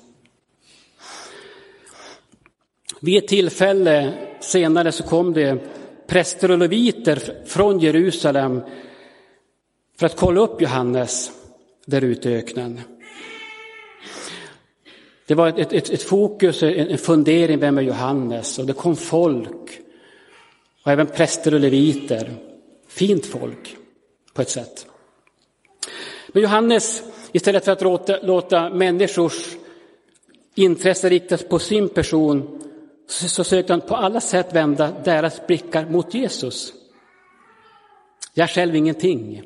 Vid 3.01 3.17
ett 3.17 3.27
tillfälle 3.27 4.13
senare 4.39 4.91
så 4.91 5.03
kom 5.03 5.33
det 5.33 5.59
präster 6.07 6.51
och 6.51 6.57
leviter 6.57 7.45
från 7.45 7.79
Jerusalem 7.79 8.61
för 9.97 10.05
att 10.05 10.15
kolla 10.15 10.41
upp 10.41 10.61
Johannes 10.61 11.31
där 11.85 12.03
ute 12.03 12.29
i 12.29 12.35
öknen. 12.35 12.81
Det 15.27 15.35
var 15.35 15.47
ett, 15.47 15.73
ett, 15.73 15.89
ett 15.89 16.03
fokus, 16.03 16.63
en 16.63 16.97
fundering, 16.97 17.59
vem 17.59 17.77
är 17.77 17.81
Johannes? 17.81 18.59
Och 18.59 18.65
det 18.65 18.73
kom 18.73 18.95
folk, 18.95 19.82
och 20.83 20.91
även 20.91 21.07
präster 21.07 21.53
och 21.53 21.59
leviter. 21.59 22.33
Fint 22.87 23.25
folk, 23.25 23.77
på 24.33 24.41
ett 24.41 24.49
sätt. 24.49 24.87
Men 26.27 26.43
Johannes, 26.43 27.03
istället 27.31 27.65
för 27.65 27.71
att 27.71 27.81
låta, 27.81 28.21
låta 28.21 28.69
människors 28.69 29.55
intresse 30.55 31.09
riktas 31.09 31.43
på 31.43 31.59
sin 31.59 31.89
person, 31.89 32.59
så, 33.07 33.27
så 33.27 33.43
sökte 33.43 33.73
han 33.73 33.81
på 33.81 33.95
alla 33.95 34.21
sätt 34.21 34.55
vända 34.55 34.91
deras 35.03 35.47
blickar 35.47 35.85
mot 35.85 36.13
Jesus. 36.13 36.73
Jag 38.33 38.43
är 38.43 38.53
själv 38.53 38.75
ingenting. 38.75 39.43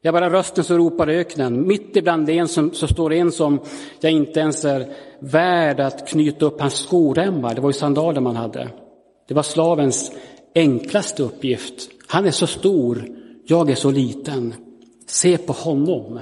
Jag 0.00 0.14
bara 0.14 0.30
rösten 0.30 0.64
som 0.64 0.78
ropar 0.78 1.10
i 1.10 1.16
öknen. 1.16 1.66
Mitt 1.66 1.96
ibland 1.96 2.30
en 2.30 2.48
som, 2.48 2.72
så 2.74 2.88
står 2.88 3.12
en 3.12 3.32
som 3.32 3.60
jag 4.00 4.12
inte 4.12 4.40
ens 4.40 4.64
är 4.64 4.94
värd 5.18 5.80
att 5.80 6.08
knyta 6.08 6.46
upp 6.46 6.60
hans 6.60 6.74
skoremmar. 6.74 7.54
Det 7.54 7.60
var 7.60 7.68
ju 7.68 7.74
sandaler 7.74 8.20
man 8.20 8.36
hade. 8.36 8.68
Det 9.26 9.34
var 9.34 9.42
slavens 9.42 10.12
enklaste 10.54 11.22
uppgift. 11.22 11.90
Han 12.06 12.26
är 12.26 12.30
så 12.30 12.46
stor, 12.46 13.08
jag 13.44 13.70
är 13.70 13.74
så 13.74 13.90
liten. 13.90 14.54
Se 15.06 15.38
på 15.38 15.52
honom. 15.52 16.20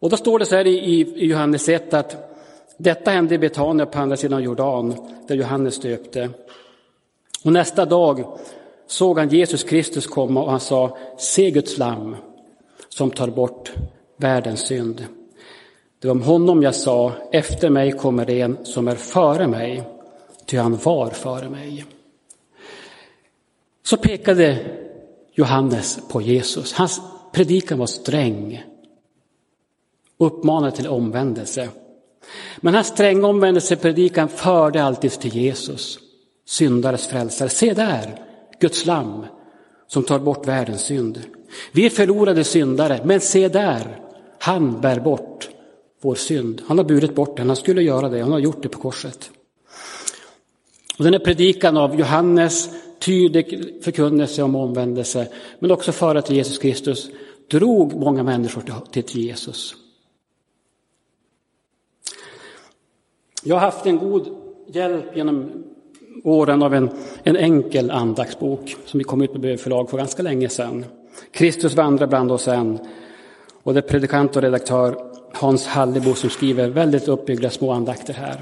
Och 0.00 0.10
då 0.10 0.16
står 0.16 0.38
det 0.38 0.46
så 0.46 0.56
här 0.56 0.66
i, 0.66 1.26
Johannes 1.26 1.68
1 1.68 1.94
att 1.94 2.36
detta 2.76 3.10
hände 3.10 3.34
i 3.34 3.38
Betania 3.38 3.86
på 3.86 3.98
andra 3.98 4.16
sidan 4.16 4.42
Jordan, 4.42 4.94
där 5.28 5.34
Johannes 5.34 5.80
döpte. 5.80 6.30
Och 7.44 7.52
nästa 7.52 7.84
dag 7.84 8.38
såg 8.86 9.18
han 9.18 9.28
Jesus 9.28 9.64
Kristus 9.64 10.06
komma 10.06 10.42
och 10.42 10.50
han 10.50 10.60
sa, 10.60 10.98
se 11.18 11.50
Guds 11.50 11.78
lam 11.78 12.16
som 12.88 13.10
tar 13.10 13.28
bort 13.28 13.72
världens 14.16 14.60
synd. 14.60 15.06
Det 15.98 16.08
var 16.08 16.14
om 16.14 16.22
honom 16.22 16.62
jag 16.62 16.74
sa, 16.74 17.12
efter 17.32 17.70
mig 17.70 17.92
kommer 17.92 18.30
en 18.30 18.64
som 18.64 18.88
är 18.88 18.94
före 18.94 19.46
mig, 19.46 19.82
ty 20.50 20.56
han 20.56 20.76
var 20.76 21.10
före 21.10 21.48
mig. 21.48 21.84
Så 23.82 23.96
pekade 23.96 24.58
Johannes 25.32 25.98
på 26.08 26.20
Jesus. 26.22 26.72
Hans 26.72 27.00
predikan 27.32 27.78
var 27.78 27.86
sträng, 27.86 28.64
uppmanade 30.18 30.76
till 30.76 30.88
omvändelse. 30.88 31.68
Men 32.56 32.74
hans 32.74 32.86
stränga 32.86 33.26
omvändelsepredikan 33.26 34.28
förde 34.28 34.84
alltid 34.84 35.10
till 35.10 35.36
Jesus, 35.36 35.98
syndares 36.46 37.06
frälsare. 37.06 37.48
Se 37.48 37.74
där, 37.74 38.22
Guds 38.60 38.86
lam 38.86 39.26
som 39.86 40.02
tar 40.02 40.18
bort 40.18 40.46
världens 40.46 40.82
synd. 40.82 41.20
Vi 41.72 41.86
är 41.86 41.90
förlorade 41.90 42.44
syndare, 42.44 43.00
men 43.04 43.20
se 43.20 43.48
där, 43.48 44.00
han 44.38 44.80
bär 44.80 45.00
bort 45.00 45.48
vår 46.00 46.14
synd. 46.14 46.62
Han 46.66 46.78
har 46.78 46.84
burit 46.84 47.14
bort 47.14 47.36
den, 47.36 47.46
han 47.46 47.56
skulle 47.56 47.82
göra 47.82 48.08
det, 48.08 48.20
han 48.20 48.32
har 48.32 48.38
gjort 48.38 48.62
det 48.62 48.68
på 48.68 48.78
korset. 48.78 49.30
Och 51.00 51.04
den 51.04 51.14
är 51.14 51.18
predikan 51.18 51.76
av 51.76 51.98
Johannes, 51.98 52.70
tydlig 52.98 53.74
förkunnelse 53.82 54.42
om 54.42 54.54
omvändelse, 54.54 55.28
men 55.58 55.70
också 55.70 55.92
föra 55.92 56.22
till 56.22 56.36
Jesus 56.36 56.58
Kristus, 56.58 57.10
drog 57.50 57.94
många 57.94 58.22
människor 58.22 58.62
till 58.90 59.24
Jesus. 59.24 59.74
Jag 63.42 63.56
har 63.56 63.60
haft 63.60 63.86
en 63.86 63.98
god 63.98 64.28
hjälp 64.66 65.16
genom 65.16 65.64
åren 66.24 66.62
av 66.62 66.74
en, 66.74 66.90
en 67.22 67.36
enkel 67.36 67.90
andaktsbok 67.90 68.76
som 68.86 68.98
vi 68.98 69.04
kom 69.04 69.22
ut 69.22 69.34
med 69.34 69.60
förlag 69.60 69.90
för 69.90 69.98
ganska 69.98 70.22
länge 70.22 70.48
sedan. 70.48 70.84
Kristus 71.30 71.74
vandrar 71.74 72.06
bland 72.06 72.32
oss 72.32 72.48
än. 72.48 72.78
Och 73.62 73.74
det 73.74 73.80
är 73.80 73.88
predikant 73.88 74.36
och 74.36 74.42
redaktör 74.42 74.96
Hans 75.32 75.66
Hallebo 75.66 76.14
som 76.14 76.30
skriver 76.30 76.68
väldigt 76.68 77.08
uppbyggda 77.08 77.50
små 77.50 77.72
andakter 77.72 78.14
här. 78.14 78.40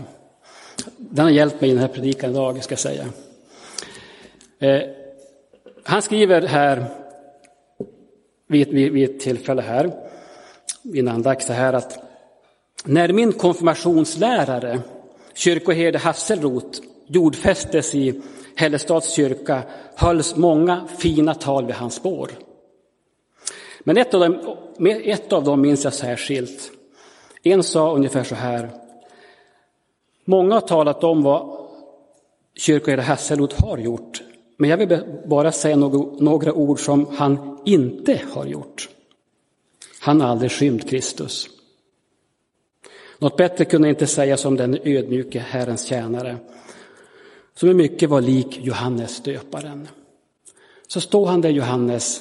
Den 1.10 1.24
har 1.24 1.32
hjälpt 1.32 1.60
mig 1.60 1.70
i 1.70 1.72
den 1.72 1.82
här 1.82 1.88
predikan 1.88 2.30
idag, 2.30 2.64
ska 2.64 2.72
jag 2.72 2.78
säga. 2.78 3.04
Eh, 4.58 4.82
han 5.84 6.02
skriver 6.02 6.42
här 6.42 6.86
vid, 8.46 8.68
vid, 8.68 8.92
vid 8.92 9.10
ett 9.10 9.20
tillfälle 9.20 9.62
här, 9.62 9.92
vid 10.82 11.00
en 11.00 11.08
andakt 11.08 11.46
så 11.46 11.52
här 11.52 11.72
att 11.72 11.98
när 12.84 13.12
min 13.12 13.32
konfirmationslärare, 13.32 14.80
kyrkoherde 15.34 15.98
Hasselrot, 15.98 16.80
jordfästes 17.06 17.94
i 17.94 18.22
Hällestads 18.56 19.14
kyrka 19.14 19.62
hölls 19.96 20.36
många 20.36 20.86
fina 20.98 21.34
tal 21.34 21.66
vid 21.66 21.74
hans 21.74 21.94
spår. 21.94 22.30
Men 23.80 23.96
ett 23.96 24.14
av 24.14 24.20
dem, 24.20 24.56
ett 24.86 25.32
av 25.32 25.44
dem 25.44 25.60
minns 25.60 25.84
jag 25.84 25.94
särskilt. 25.94 26.70
En 27.42 27.62
sa 27.62 27.94
ungefär 27.94 28.24
så 28.24 28.34
här. 28.34 28.70
Många 30.28 30.54
har 30.54 30.60
talat 30.60 31.04
om 31.04 31.22
vad 31.22 31.68
kyrkoherde 32.56 33.02
Hasselrot 33.02 33.52
har 33.52 33.78
gjort, 33.78 34.22
men 34.56 34.70
jag 34.70 34.76
vill 34.76 35.00
bara 35.26 35.52
säga 35.52 35.76
några 35.76 36.52
ord 36.52 36.80
som 36.80 37.06
han 37.16 37.58
inte 37.64 38.20
har 38.32 38.46
gjort. 38.46 38.88
Han 40.00 40.20
har 40.20 40.28
aldrig 40.28 40.52
skymt 40.52 40.90
Kristus. 40.90 41.48
Något 43.18 43.36
bättre 43.36 43.64
kunde 43.64 43.88
inte 43.88 44.06
sägas 44.06 44.44
om 44.44 44.56
den 44.56 44.78
ödmjuke 44.84 45.38
Herrens 45.38 45.84
tjänare 45.84 46.36
som 47.54 47.70
i 47.70 47.74
mycket 47.74 48.10
var 48.10 48.20
lik 48.20 48.58
Johannes 48.62 49.20
döparen. 49.22 49.88
Så 50.86 51.00
står 51.00 51.26
han 51.26 51.40
där 51.40 51.50
Johannes, 51.50 52.20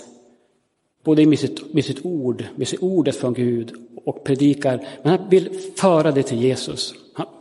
både 1.04 1.26
med 1.26 1.40
sitt, 1.40 1.74
med 1.74 1.86
sitt 1.86 2.06
ord, 2.06 2.46
med 2.56 2.68
sitt 2.68 2.82
ordet 2.84 3.16
från 3.16 3.34
Gud 3.34 3.72
och 4.06 4.24
predikar, 4.24 4.88
men 5.04 5.12
han 5.18 5.30
vill 5.30 5.60
föra 5.76 6.12
det 6.12 6.24
till 6.24 6.44
Jesus. 6.44 6.94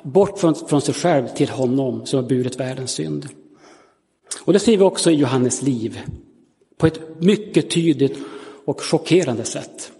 Bort 0.02 0.38
från, 0.38 0.54
från 0.54 0.80
sig 0.80 0.94
själv 0.94 1.28
till 1.28 1.48
honom 1.48 2.06
som 2.06 2.20
har 2.22 2.28
burit 2.28 2.60
världens 2.60 2.90
synd. 2.90 3.28
Och 4.44 4.52
det 4.52 4.58
ser 4.58 4.76
vi 4.76 4.84
också 4.84 5.10
i 5.10 5.14
Johannes 5.14 5.62
liv, 5.62 6.00
på 6.76 6.86
ett 6.86 7.20
mycket 7.20 7.70
tydligt 7.70 8.18
och 8.64 8.80
chockerande 8.80 9.44
sätt. 9.44 9.92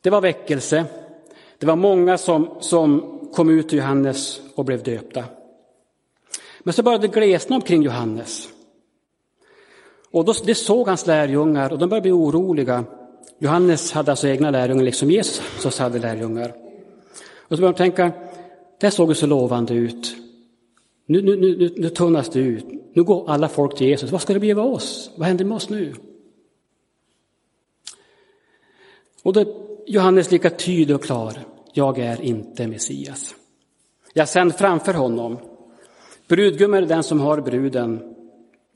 Det 0.00 0.10
var 0.10 0.20
väckelse. 0.20 0.84
Det 1.58 1.66
var 1.66 1.76
många 1.76 2.18
som, 2.18 2.56
som 2.60 3.18
kom 3.34 3.50
ut 3.50 3.68
till 3.68 3.78
Johannes 3.78 4.40
och 4.54 4.64
blev 4.64 4.82
döpta. 4.82 5.24
Men 6.60 6.74
så 6.74 6.82
började 6.82 7.06
det 7.06 7.14
glesna 7.14 7.56
omkring 7.56 7.82
Johannes. 7.82 8.48
Och 10.10 10.24
då, 10.24 10.34
det 10.44 10.54
såg 10.54 10.88
hans 10.88 11.06
lärjungar 11.06 11.72
och 11.72 11.78
de 11.78 11.88
började 11.88 12.02
bli 12.02 12.12
oroliga. 12.12 12.84
Johannes 13.42 13.92
hade 13.92 14.10
alltså 14.10 14.28
egna 14.28 14.50
lärjungar, 14.50 14.84
liksom 14.84 15.10
Jesus 15.10 15.78
hade 15.78 15.98
lärjungar. 15.98 16.54
Och 17.38 17.56
så 17.56 17.60
började 17.60 17.72
de 17.72 17.78
tänka, 17.78 18.12
det 18.80 18.90
såg 18.90 19.08
ju 19.08 19.14
så 19.14 19.26
lovande 19.26 19.74
ut. 19.74 20.16
Nu, 21.06 21.22
nu, 21.22 21.36
nu, 21.36 21.74
nu 21.76 21.88
tunnas 21.90 22.30
det 22.30 22.38
ut. 22.38 22.64
Nu 22.92 23.02
går 23.02 23.30
alla 23.30 23.48
folk 23.48 23.76
till 23.76 23.86
Jesus. 23.86 24.10
Vad 24.10 24.22
ska 24.22 24.32
det 24.32 24.40
bli 24.40 24.52
av 24.52 24.58
oss? 24.58 25.10
Vad 25.16 25.28
händer 25.28 25.44
med 25.44 25.56
oss 25.56 25.68
nu? 25.68 25.94
Och 29.22 29.32
då 29.32 29.40
är 29.40 29.46
Johannes 29.86 30.30
lika 30.30 30.50
tydlig 30.50 30.96
och 30.96 31.04
klar. 31.04 31.32
Jag 31.72 31.98
är 31.98 32.22
inte 32.22 32.66
Messias. 32.66 33.34
Jag 34.14 34.28
sänd 34.28 34.54
framför 34.54 34.94
honom. 34.94 35.38
Brudgummen 36.28 36.84
är 36.84 36.88
den 36.88 37.02
som 37.02 37.20
har 37.20 37.40
bruden. 37.40 38.14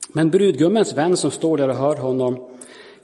Men 0.09 0.31
brudgummens 0.31 0.93
vän 0.93 1.17
som 1.17 1.31
står 1.31 1.59
där 1.59 1.69
och 1.69 1.77
hör 1.77 1.97
honom 1.97 2.56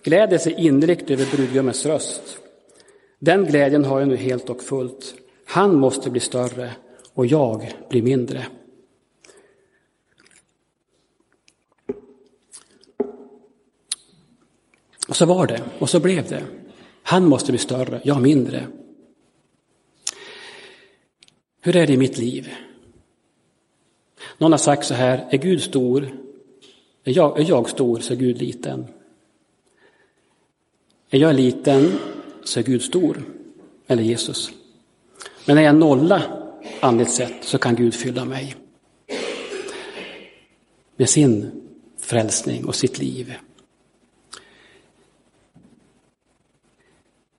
gläder 0.03 0.39
sig 0.39 0.67
innerligt 0.67 1.11
över 1.11 1.37
brudgummens 1.37 1.87
röst. 1.87 2.39
Den 3.19 3.47
glädjen 3.47 3.85
har 3.85 4.01
jag 4.01 4.09
nu 4.09 4.17
helt 4.17 4.51
och 4.51 4.63
fullt. 4.63 5.15
Han 5.47 5.75
måste 5.75 6.11
bli 6.11 6.21
större 6.21 6.71
och 7.15 7.27
jag 7.27 7.73
blir 7.89 8.03
mindre. 8.03 8.47
Och 15.09 15.17
så 15.17 15.27
var 15.27 15.47
det, 15.47 15.63
och 15.79 15.91
så 15.91 16.01
blev 16.01 16.29
det. 16.29 16.43
Han 17.03 17.29
måste 17.29 17.53
bli 17.53 17.59
större, 17.59 18.01
jag 18.05 18.23
mindre. 18.23 18.67
Hur 21.61 21.77
är 21.77 21.87
det 21.87 21.93
i 21.93 21.97
mitt 21.97 22.19
liv? 22.19 22.49
Någon 24.39 24.53
har 24.53 24.59
sagt 24.59 24.87
så 24.87 24.95
här, 24.95 25.29
är 25.31 25.39
Gud 25.39 25.63
stor, 25.63 26.09
är 27.05 27.17
jag, 27.17 27.41
är 27.41 27.49
jag 27.49 27.71
stor 27.71 27.99
så 27.99 28.13
är 28.13 28.17
Gud 28.17 28.39
liten. 28.39 28.87
Är 31.15 31.19
jag 31.19 31.35
liten 31.35 31.99
så 32.45 32.61
är 32.61 32.65
Gud 32.65 32.83
stor, 32.83 33.23
eller 33.87 34.03
Jesus. 34.03 34.53
Men 35.47 35.59
är 35.59 35.63
jag 35.63 35.75
nolla 35.75 36.23
andligt 36.81 37.11
sett 37.11 37.45
så 37.45 37.59
kan 37.59 37.75
Gud 37.75 37.95
fylla 37.95 38.25
mig 38.25 38.57
med 40.97 41.09
sin 41.09 41.51
frälsning 41.99 42.65
och 42.65 42.75
sitt 42.75 42.99
liv. 42.99 43.35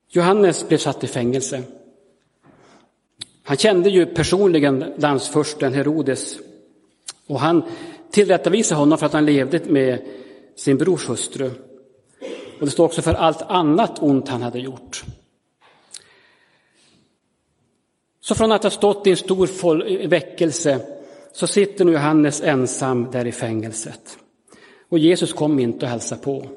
Johannes 0.09 0.67
blev 0.67 0.77
satt 0.77 1.03
i 1.03 1.07
fängelse. 1.07 1.63
Han 3.43 3.57
kände 3.57 3.89
ju 3.89 4.05
personligen 4.05 4.93
landsfursten 4.97 5.73
Herodes 5.73 6.37
och 7.27 7.39
han 7.39 7.63
tillrättavisade 8.11 8.79
honom 8.79 8.97
för 8.97 9.05
att 9.05 9.13
han 9.13 9.25
levde 9.25 9.59
med 9.67 10.01
sin 10.55 10.77
brors 10.77 11.09
hustru. 11.09 11.51
Och 12.63 12.67
det 12.67 12.71
står 12.71 12.85
också 12.85 13.01
för 13.01 13.13
allt 13.13 13.41
annat 13.41 14.03
ont 14.03 14.29
han 14.29 14.41
hade 14.41 14.59
gjort. 14.59 15.03
Så 18.19 18.35
från 18.35 18.51
att 18.51 18.63
ha 18.63 18.69
stått 18.69 19.07
i 19.07 19.11
en 19.11 19.17
stor 19.17 19.91
eh, 19.91 20.09
väckelse 20.09 20.79
så 21.33 21.47
sitter 21.47 21.85
nu 21.85 21.91
Johannes 21.91 22.41
ensam 22.41 23.11
där 23.11 23.25
i 23.25 23.31
fängelset. 23.31 24.17
Och 24.89 24.99
Jesus 24.99 25.33
kom 25.33 25.59
inte 25.59 25.85
och 25.85 25.89
hälsa 25.89 26.17
på. 26.17 26.49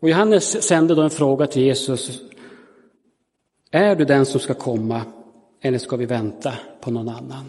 Och 0.00 0.08
Johannes 0.08 0.62
sände 0.62 0.94
då 0.94 1.02
en 1.02 1.10
fråga 1.10 1.46
till 1.46 1.62
Jesus. 1.62 2.20
Är 3.70 3.96
du 3.96 4.04
den 4.04 4.26
som 4.26 4.40
ska 4.40 4.54
komma 4.54 5.02
eller 5.60 5.78
ska 5.78 5.96
vi 5.96 6.06
vänta 6.06 6.54
på 6.80 6.90
någon 6.90 7.08
annan? 7.08 7.44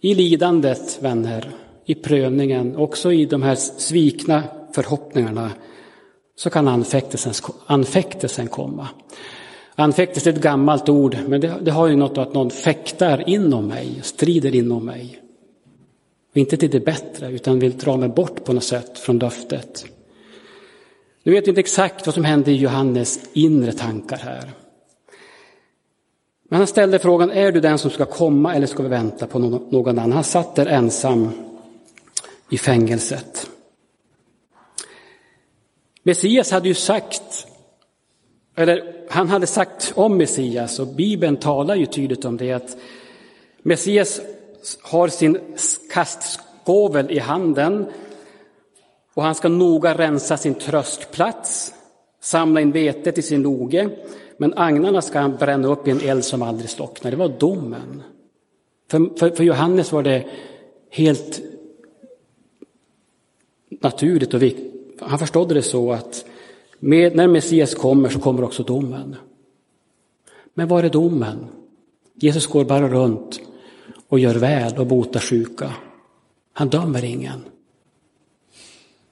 I 0.00 0.14
lidandet, 0.14 1.02
vänner, 1.02 1.65
i 1.86 1.94
prövningen, 1.94 2.76
också 2.76 3.12
i 3.12 3.24
de 3.24 3.42
här 3.42 3.54
svikna 3.54 4.42
förhoppningarna 4.72 5.50
så 6.36 6.50
kan 6.50 6.68
anfäktelsen, 6.68 7.32
anfäktelsen 7.66 8.48
komma. 8.48 8.88
Anfäktelse 9.74 10.30
är 10.30 10.34
ett 10.34 10.42
gammalt 10.42 10.88
ord, 10.88 11.16
men 11.28 11.40
det, 11.40 11.54
det, 11.62 11.70
har 11.70 11.88
ju 11.88 11.96
något 11.96 12.18
att 12.18 12.34
någon 12.34 12.50
fäktar 12.50 13.28
inom 13.28 13.66
mig, 13.66 14.00
strider 14.02 14.54
inom 14.54 14.84
mig. 14.84 15.18
Och 16.30 16.36
inte 16.36 16.56
till 16.56 16.70
det 16.70 16.80
bättre, 16.80 17.30
utan 17.30 17.58
vill 17.58 17.78
dra 17.78 17.96
mig 17.96 18.08
bort 18.08 18.44
på 18.44 18.52
något 18.52 18.64
sätt 18.64 18.98
från 18.98 19.18
löftet. 19.18 19.84
Nu 21.22 21.32
vet 21.32 21.48
inte 21.48 21.60
exakt 21.60 22.06
vad 22.06 22.14
som 22.14 22.24
hände 22.24 22.50
i 22.50 22.56
Johannes 22.56 23.20
inre 23.32 23.72
tankar 23.72 24.16
här. 24.16 24.52
Men 26.48 26.58
han 26.58 26.66
ställde 26.66 26.98
frågan, 26.98 27.30
är 27.30 27.52
du 27.52 27.60
den 27.60 27.78
som 27.78 27.90
ska 27.90 28.04
komma 28.04 28.54
eller 28.54 28.66
ska 28.66 28.82
vi 28.82 28.88
vänta 28.88 29.26
på 29.26 29.38
någon 29.38 29.98
annan? 29.98 30.12
Han 30.12 30.24
satt 30.24 30.54
där 30.54 30.66
ensam 30.66 31.45
i 32.48 32.58
fängelset. 32.58 33.50
Messias 36.02 36.50
hade 36.50 36.68
ju 36.68 36.74
sagt, 36.74 37.46
eller 38.56 39.06
han 39.08 39.28
hade 39.28 39.46
sagt 39.46 39.92
om 39.94 40.16
Messias, 40.16 40.78
och 40.78 40.86
Bibeln 40.86 41.36
talar 41.36 41.74
ju 41.74 41.86
tydligt 41.86 42.24
om 42.24 42.36
det, 42.36 42.52
att 42.52 42.76
Messias 43.62 44.20
har 44.82 45.08
sin 45.08 45.38
kastskovel 45.92 47.10
i 47.10 47.18
handen 47.18 47.86
och 49.14 49.22
han 49.22 49.34
ska 49.34 49.48
noga 49.48 49.98
rensa 49.98 50.36
sin 50.36 50.54
tröskplats, 50.54 51.74
samla 52.20 52.60
in 52.60 52.72
vetet 52.72 53.18
i 53.18 53.22
sin 53.22 53.42
loge, 53.42 53.88
men 54.36 54.54
agnarna 54.56 55.02
ska 55.02 55.18
han 55.18 55.36
bränna 55.36 55.68
upp 55.68 55.88
i 55.88 55.90
en 55.90 56.00
eld 56.00 56.24
som 56.24 56.42
aldrig 56.42 56.70
slocknar. 56.70 57.10
Det 57.10 57.16
var 57.16 57.28
domen. 57.28 58.02
För, 58.90 59.18
för, 59.18 59.30
för 59.30 59.44
Johannes 59.44 59.92
var 59.92 60.02
det 60.02 60.26
helt 60.90 61.40
naturligt 63.68 64.34
och 64.34 64.42
viktigt. 64.42 65.00
Han 65.00 65.18
förstod 65.18 65.48
det 65.48 65.62
så 65.62 65.92
att 65.92 66.24
med, 66.78 67.16
när 67.16 67.28
Messias 67.28 67.74
kommer 67.74 68.08
så 68.08 68.20
kommer 68.20 68.44
också 68.44 68.62
domen. 68.62 69.16
Men 70.54 70.68
var 70.68 70.82
är 70.82 70.90
domen? 70.90 71.46
Jesus 72.14 72.46
går 72.46 72.64
bara 72.64 72.88
runt 72.88 73.40
och 74.08 74.18
gör 74.18 74.34
väl 74.34 74.78
och 74.78 74.86
botar 74.86 75.20
sjuka. 75.20 75.72
Han 76.52 76.68
dömer 76.68 77.04
ingen. 77.04 77.44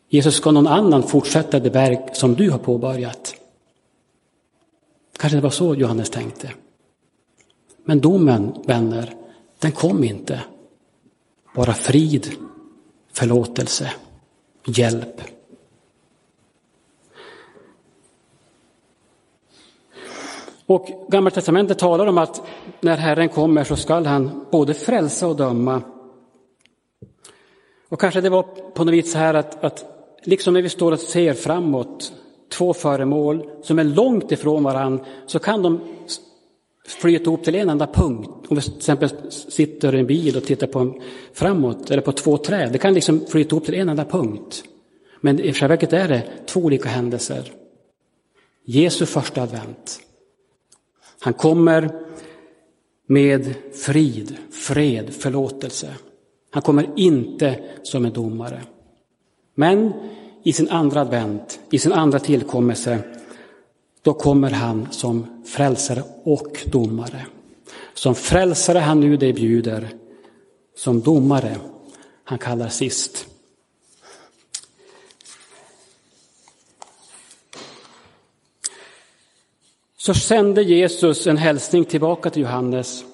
Jesus, 0.08 0.34
ska 0.34 0.50
någon 0.50 0.66
annan 0.66 1.02
fortsätta 1.02 1.60
det 1.60 1.70
verk 1.70 2.16
som 2.16 2.34
du 2.34 2.50
har 2.50 2.58
påbörjat? 2.58 3.34
Kanske 5.18 5.36
det 5.36 5.42
var 5.42 5.50
så 5.50 5.74
Johannes 5.74 6.10
tänkte. 6.10 6.52
Men 7.84 8.00
domen, 8.00 8.54
vänner, 8.66 9.14
den 9.58 9.72
kom 9.72 10.04
inte. 10.04 10.40
Bara 11.54 11.72
frid, 11.72 12.30
förlåtelse, 13.12 13.90
hjälp. 14.64 15.20
Och 20.66 20.88
Gamla 21.08 21.30
testamentet 21.30 21.78
talar 21.78 22.06
om 22.06 22.18
att 22.18 22.42
när 22.80 22.96
Herren 22.96 23.28
kommer 23.28 23.64
så 23.64 23.76
skall 23.76 24.06
han 24.06 24.46
både 24.50 24.74
frälsa 24.74 25.26
och 25.26 25.36
döma. 25.36 25.82
Och 27.88 28.00
kanske 28.00 28.20
det 28.20 28.30
var 28.30 28.42
på 28.74 28.84
något 28.84 28.94
vis 28.94 29.12
så 29.12 29.18
här 29.18 29.34
att, 29.34 29.64
att 29.64 29.84
liksom 30.22 30.54
när 30.54 30.62
vi 30.62 30.68
står 30.68 30.92
och 30.92 31.00
ser 31.00 31.34
framåt, 31.34 32.12
två 32.52 32.74
föremål 32.74 33.50
som 33.62 33.78
är 33.78 33.84
långt 33.84 34.32
ifrån 34.32 34.62
varandra, 34.62 35.04
så 35.26 35.38
kan 35.38 35.62
de 35.62 35.80
flyta 36.86 37.24
ihop 37.24 37.44
till 37.44 37.54
en 37.54 37.68
enda 37.68 37.86
punkt. 37.86 38.46
Om 38.48 38.56
vi 38.56 38.62
till 38.62 38.76
exempel 38.76 39.10
sitter 39.30 39.94
i 39.94 39.98
en 39.98 40.06
bil 40.06 40.36
och 40.36 40.44
tittar 40.44 40.66
på 40.66 40.78
en 40.78 40.94
framåt, 41.32 41.90
eller 41.90 42.02
på 42.02 42.12
två 42.12 42.38
träd, 42.38 42.72
det 42.72 42.78
kan 42.78 42.94
liksom 42.94 43.26
flyta 43.26 43.54
ihop 43.54 43.64
till 43.64 43.74
en 43.74 43.88
enda 43.88 44.04
punkt. 44.04 44.64
Men 45.20 45.40
i 45.40 45.52
själva 45.52 45.72
verket 45.72 45.92
är 45.92 46.08
det 46.08 46.22
två 46.46 46.60
olika 46.60 46.88
händelser. 46.88 47.52
Jesu 48.64 49.06
första 49.06 49.42
advent. 49.42 50.00
Han 51.20 51.32
kommer 51.32 51.90
med 53.06 53.54
frid, 53.72 54.36
fred, 54.50 55.14
förlåtelse. 55.14 55.94
Han 56.50 56.62
kommer 56.62 56.90
inte 56.96 57.58
som 57.82 58.04
en 58.04 58.12
domare. 58.12 58.60
Men 59.54 59.92
i 60.42 60.52
sin 60.52 60.68
andra 60.68 61.00
advent, 61.00 61.60
i 61.70 61.78
sin 61.78 61.92
andra 61.92 62.18
tillkommelse, 62.18 62.98
då 64.04 64.14
kommer 64.14 64.50
han 64.50 64.92
som 64.92 65.26
frälsare 65.44 66.02
och 66.24 66.58
domare. 66.66 67.26
Som 67.94 68.14
frälsare 68.14 68.78
han 68.78 69.00
nu 69.00 69.16
det 69.16 69.32
bjuder, 69.32 69.88
som 70.76 71.00
domare 71.00 71.56
han 72.24 72.38
kallar 72.38 72.68
sist. 72.68 73.26
Så 79.96 80.14
sände 80.14 80.62
Jesus 80.62 81.26
en 81.26 81.36
hälsning 81.36 81.84
tillbaka 81.84 82.30
till 82.30 82.42
Johannes. 82.42 83.04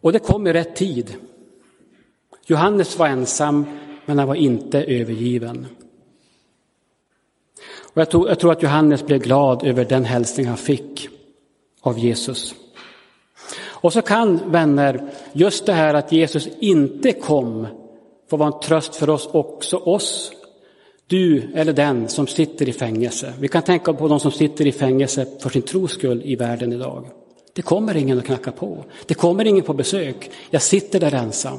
Och 0.00 0.12
det 0.12 0.18
kom 0.18 0.46
i 0.46 0.52
rätt 0.52 0.76
tid. 0.76 1.16
Johannes 2.46 2.98
var 2.98 3.06
ensam 3.06 3.64
men 4.06 4.18
han 4.18 4.28
var 4.28 4.34
inte 4.34 4.82
övergiven. 4.82 5.66
Och 7.96 8.00
jag, 8.00 8.10
tror, 8.10 8.28
jag 8.28 8.38
tror 8.38 8.52
att 8.52 8.62
Johannes 8.62 9.06
blev 9.06 9.20
glad 9.22 9.66
över 9.66 9.84
den 9.84 10.04
hälsning 10.04 10.46
han 10.46 10.56
fick 10.56 11.08
av 11.80 11.98
Jesus. 11.98 12.54
Och 13.58 13.92
så 13.92 14.02
kan, 14.02 14.50
vänner, 14.50 15.10
just 15.32 15.66
det 15.66 15.72
här 15.72 15.94
att 15.94 16.12
Jesus 16.12 16.48
inte 16.60 17.12
kom 17.12 17.66
få 18.30 18.36
vara 18.36 18.52
en 18.54 18.60
tröst 18.60 18.96
för 18.96 19.10
oss, 19.10 19.28
också 19.32 19.76
oss. 19.76 20.32
Du 21.06 21.42
eller 21.54 21.72
den 21.72 22.08
som 22.08 22.26
sitter 22.26 22.68
i 22.68 22.72
fängelse. 22.72 23.32
Vi 23.40 23.48
kan 23.48 23.62
tänka 23.62 23.92
på 23.92 24.08
de 24.08 24.20
som 24.20 24.30
sitter 24.30 24.66
i 24.66 24.72
fängelse 24.72 25.26
för 25.40 25.50
sin 25.50 25.62
tros 25.62 25.92
skull 25.92 26.22
i 26.24 26.36
världen 26.36 26.72
idag. 26.72 27.06
Det 27.52 27.62
kommer 27.62 27.96
ingen 27.96 28.18
att 28.18 28.24
knacka 28.24 28.52
på. 28.52 28.84
Det 29.06 29.14
kommer 29.14 29.44
ingen 29.44 29.64
på 29.64 29.74
besök. 29.74 30.30
Jag 30.50 30.62
sitter 30.62 31.00
där 31.00 31.14
ensam. 31.14 31.58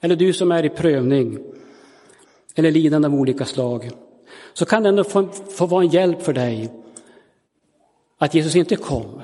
Eller 0.00 0.16
du 0.16 0.32
som 0.32 0.52
är 0.52 0.64
i 0.64 0.68
prövning 0.68 1.38
eller 2.54 2.70
lidande 2.70 3.08
av 3.08 3.14
olika 3.14 3.44
slag. 3.44 3.90
Så 4.52 4.64
kan 4.64 4.82
det 4.82 4.88
ändå 4.88 5.04
få, 5.04 5.28
få 5.28 5.66
vara 5.66 5.84
en 5.84 5.90
hjälp 5.90 6.22
för 6.22 6.32
dig 6.32 6.70
att 8.18 8.34
Jesus 8.34 8.56
inte 8.56 8.76
kom. 8.76 9.20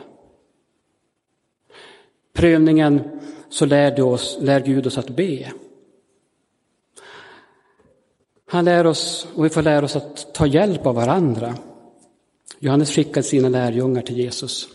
Prövningen 2.32 3.20
så 3.48 3.66
lär, 3.66 4.00
oss, 4.00 4.38
lär 4.40 4.60
Gud 4.60 4.86
oss 4.86 4.98
att 4.98 5.10
be. 5.10 5.52
Han 8.46 8.64
lär 8.64 8.86
oss, 8.86 9.26
och 9.34 9.44
vi 9.44 9.48
får 9.48 9.62
lära 9.62 9.84
oss 9.84 9.96
att 9.96 10.34
ta 10.34 10.46
hjälp 10.46 10.86
av 10.86 10.94
varandra. 10.94 11.54
Johannes 12.58 12.90
skickade 12.90 13.22
sina 13.22 13.48
lärjungar 13.48 14.02
till 14.02 14.18
Jesus. 14.18 14.68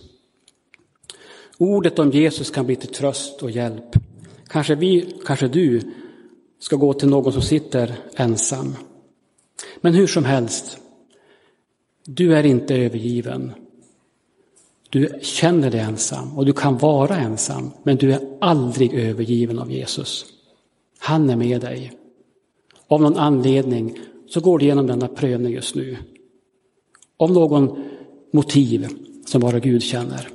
Ordet 1.58 2.00
om 2.00 2.12
Jesus 2.12 2.52
kan 2.52 2.66
bli 2.66 2.76
till 2.76 2.94
tröst 2.94 3.44
och 3.44 3.52
hjälp. 3.52 3.96
Kanske 4.48 4.76
vi, 4.76 5.16
kanske 5.26 5.48
du 5.48 5.82
ska 6.60 6.76
gå 6.76 6.94
till 6.94 7.10
någon 7.10 7.34
som 7.34 7.42
sitter 7.42 7.96
ensam. 8.16 8.76
Men 9.82 9.94
hur 9.94 10.08
som 10.08 10.26
helst, 10.26 10.78
du 12.06 12.36
är 12.36 12.46
inte 12.46 12.76
övergiven. 12.76 13.52
Du 14.90 15.20
känner 15.22 15.72
dig 15.72 15.80
ensam 15.80 16.38
och 16.38 16.46
du 16.46 16.54
kan 16.54 16.78
vara 16.78 17.18
ensam, 17.18 17.72
men 17.84 17.98
du 17.98 18.14
är 18.14 18.38
aldrig 18.42 18.94
övergiven 18.94 19.60
av 19.60 19.72
Jesus. 19.72 20.26
Han 21.00 21.30
är 21.30 21.36
med 21.36 21.62
dig. 21.62 21.92
Av 22.88 23.02
någon 23.02 23.18
anledning 23.18 24.00
så 24.28 24.40
går 24.40 24.60
du 24.60 24.66
igenom 24.66 24.88
denna 24.88 25.08
prövning 25.08 25.54
just 25.54 25.76
nu. 25.76 25.98
Av 27.18 27.32
någon 27.32 27.90
motiv 28.32 28.88
som 29.26 29.42
bara 29.42 29.60
Gud 29.60 29.84
känner. 29.84 30.30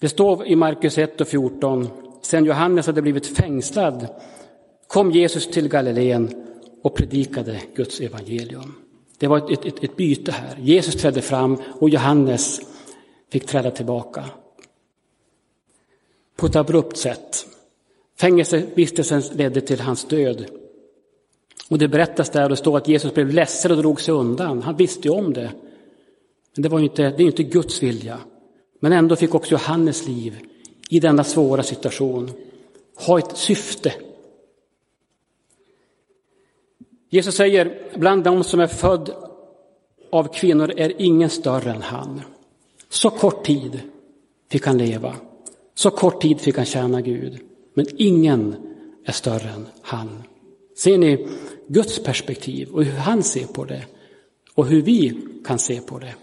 Det 0.00 0.08
står 0.08 0.46
i 0.46 0.56
Markus 0.56 0.98
1 0.98 1.20
och 1.20 1.28
14, 1.28 1.88
sen 2.22 2.44
Johannes 2.44 2.86
hade 2.86 3.02
blivit 3.02 3.26
fängslad 3.26 4.06
kom 4.92 5.10
Jesus 5.10 5.46
till 5.46 5.68
Galileen 5.68 6.30
och 6.82 6.94
predikade 6.94 7.62
Guds 7.74 8.00
evangelium. 8.00 8.74
Det 9.18 9.26
var 9.26 9.52
ett, 9.52 9.64
ett, 9.64 9.84
ett 9.84 9.96
byte 9.96 10.32
här. 10.32 10.56
Jesus 10.60 10.94
trädde 10.94 11.22
fram 11.22 11.58
och 11.80 11.90
Johannes 11.90 12.60
fick 13.30 13.46
träda 13.46 13.70
tillbaka. 13.70 14.24
På 16.36 16.46
ett 16.46 16.56
abrupt 16.56 16.96
sätt. 16.96 17.46
Fängelsevistelsen 18.20 19.22
ledde 19.32 19.60
till 19.60 19.80
hans 19.80 20.04
död. 20.04 20.46
Och 21.70 21.78
det 21.78 21.88
berättas 21.88 22.30
där 22.30 22.42
och 22.42 22.50
det 22.50 22.56
står 22.56 22.76
att 22.76 22.88
Jesus 22.88 23.14
blev 23.14 23.28
ledsen 23.28 23.70
och 23.70 23.76
drog 23.76 24.00
sig 24.00 24.14
undan. 24.14 24.62
Han 24.62 24.76
visste 24.76 25.08
ju 25.08 25.14
om 25.14 25.32
det. 25.32 25.52
Men 26.54 26.62
det, 26.62 26.68
var 26.68 26.80
inte, 26.80 27.02
det 27.02 27.22
är 27.22 27.26
inte 27.26 27.42
Guds 27.42 27.82
vilja. 27.82 28.18
Men 28.80 28.92
ändå 28.92 29.16
fick 29.16 29.34
också 29.34 29.52
Johannes 29.52 30.06
liv 30.06 30.38
i 30.88 31.00
denna 31.00 31.24
svåra 31.24 31.62
situation 31.62 32.30
ha 32.96 33.18
ett 33.18 33.36
syfte. 33.36 33.92
Jesus 37.14 37.36
säger, 37.36 37.82
bland 37.96 38.24
dem 38.24 38.44
som 38.44 38.60
är 38.60 38.66
född 38.66 39.10
av 40.10 40.34
kvinnor 40.34 40.72
är 40.76 41.02
ingen 41.02 41.30
större 41.30 41.70
än 41.70 41.82
han. 41.82 42.20
Så 42.88 43.10
kort 43.10 43.44
tid 43.44 43.80
fick 44.50 44.66
han 44.66 44.78
leva. 44.78 45.16
Så 45.74 45.90
kort 45.90 46.22
tid 46.22 46.40
fick 46.40 46.56
han 46.56 46.64
tjäna 46.64 47.00
Gud. 47.00 47.40
Men 47.74 47.86
ingen 47.96 48.56
är 49.04 49.12
större 49.12 49.48
än 49.48 49.66
han. 49.82 50.22
Ser 50.76 50.98
ni 50.98 51.28
Guds 51.66 52.02
perspektiv 52.02 52.68
och 52.68 52.84
hur 52.84 52.96
han 52.96 53.22
ser 53.22 53.46
på 53.46 53.64
det 53.64 53.84
och 54.54 54.66
hur 54.66 54.82
vi 54.82 55.20
kan 55.46 55.58
se 55.58 55.80
på 55.80 55.98
det? 55.98 56.14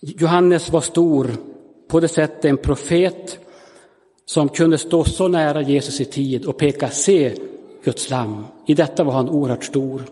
Johannes 0.00 0.70
var 0.70 0.80
stor 0.80 1.30
på 1.88 2.00
det 2.00 2.08
sättet 2.08 2.44
en 2.44 2.56
profet 2.56 3.45
som 4.26 4.48
kunde 4.48 4.78
stå 4.78 5.04
så 5.04 5.28
nära 5.28 5.62
Jesus 5.62 6.00
i 6.00 6.04
tid 6.04 6.44
och 6.44 6.56
peka 6.56 6.90
se 6.90 7.34
Guds 7.84 8.10
lamm. 8.10 8.44
I 8.66 8.74
detta 8.74 9.04
var 9.04 9.12
han 9.12 9.28
oerhört 9.28 9.64
stor. 9.64 10.02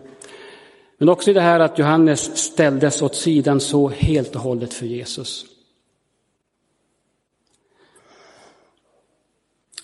Men 0.97 1.09
också 1.09 1.31
i 1.31 1.33
det 1.33 1.41
här 1.41 1.59
att 1.59 1.79
Johannes 1.79 2.37
ställdes 2.37 3.01
åt 3.01 3.15
sidan 3.15 3.59
så 3.59 3.89
helt 3.89 4.35
och 4.35 4.41
hållet 4.41 4.73
för 4.73 4.85
Jesus. 4.85 5.45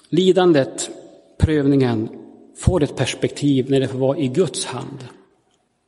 Lidandet, 0.10 0.90
prövningen, 1.38 2.10
får 2.58 2.84
ett 2.84 2.96
perspektiv 2.96 3.70
när 3.70 3.80
det 3.80 3.88
får 3.88 4.00
vara 4.00 4.18
i 4.18 4.28
Guds 4.28 4.66
hand. 4.66 5.08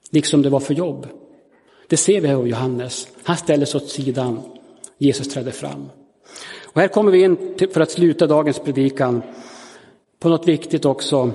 Liksom 0.09 0.41
det 0.41 0.49
var 0.49 0.59
för 0.59 0.73
jobb. 0.73 1.07
Det 1.87 1.97
ser 1.97 2.21
vi 2.21 2.27
här 2.27 2.35
av 2.35 2.47
Johannes. 2.47 3.07
Han 3.23 3.37
ställdes 3.37 3.75
åt 3.75 3.89
sidan. 3.89 4.41
Jesus 4.97 5.27
trädde 5.27 5.51
fram. 5.51 5.89
Och 6.73 6.81
här 6.81 6.87
kommer 6.87 7.11
vi 7.11 7.23
in 7.23 7.55
till, 7.57 7.69
för 7.69 7.81
att 7.81 7.91
sluta 7.91 8.27
dagens 8.27 8.59
predikan 8.59 9.21
på 10.19 10.29
något 10.29 10.47
viktigt 10.47 10.85
också. 10.85 11.31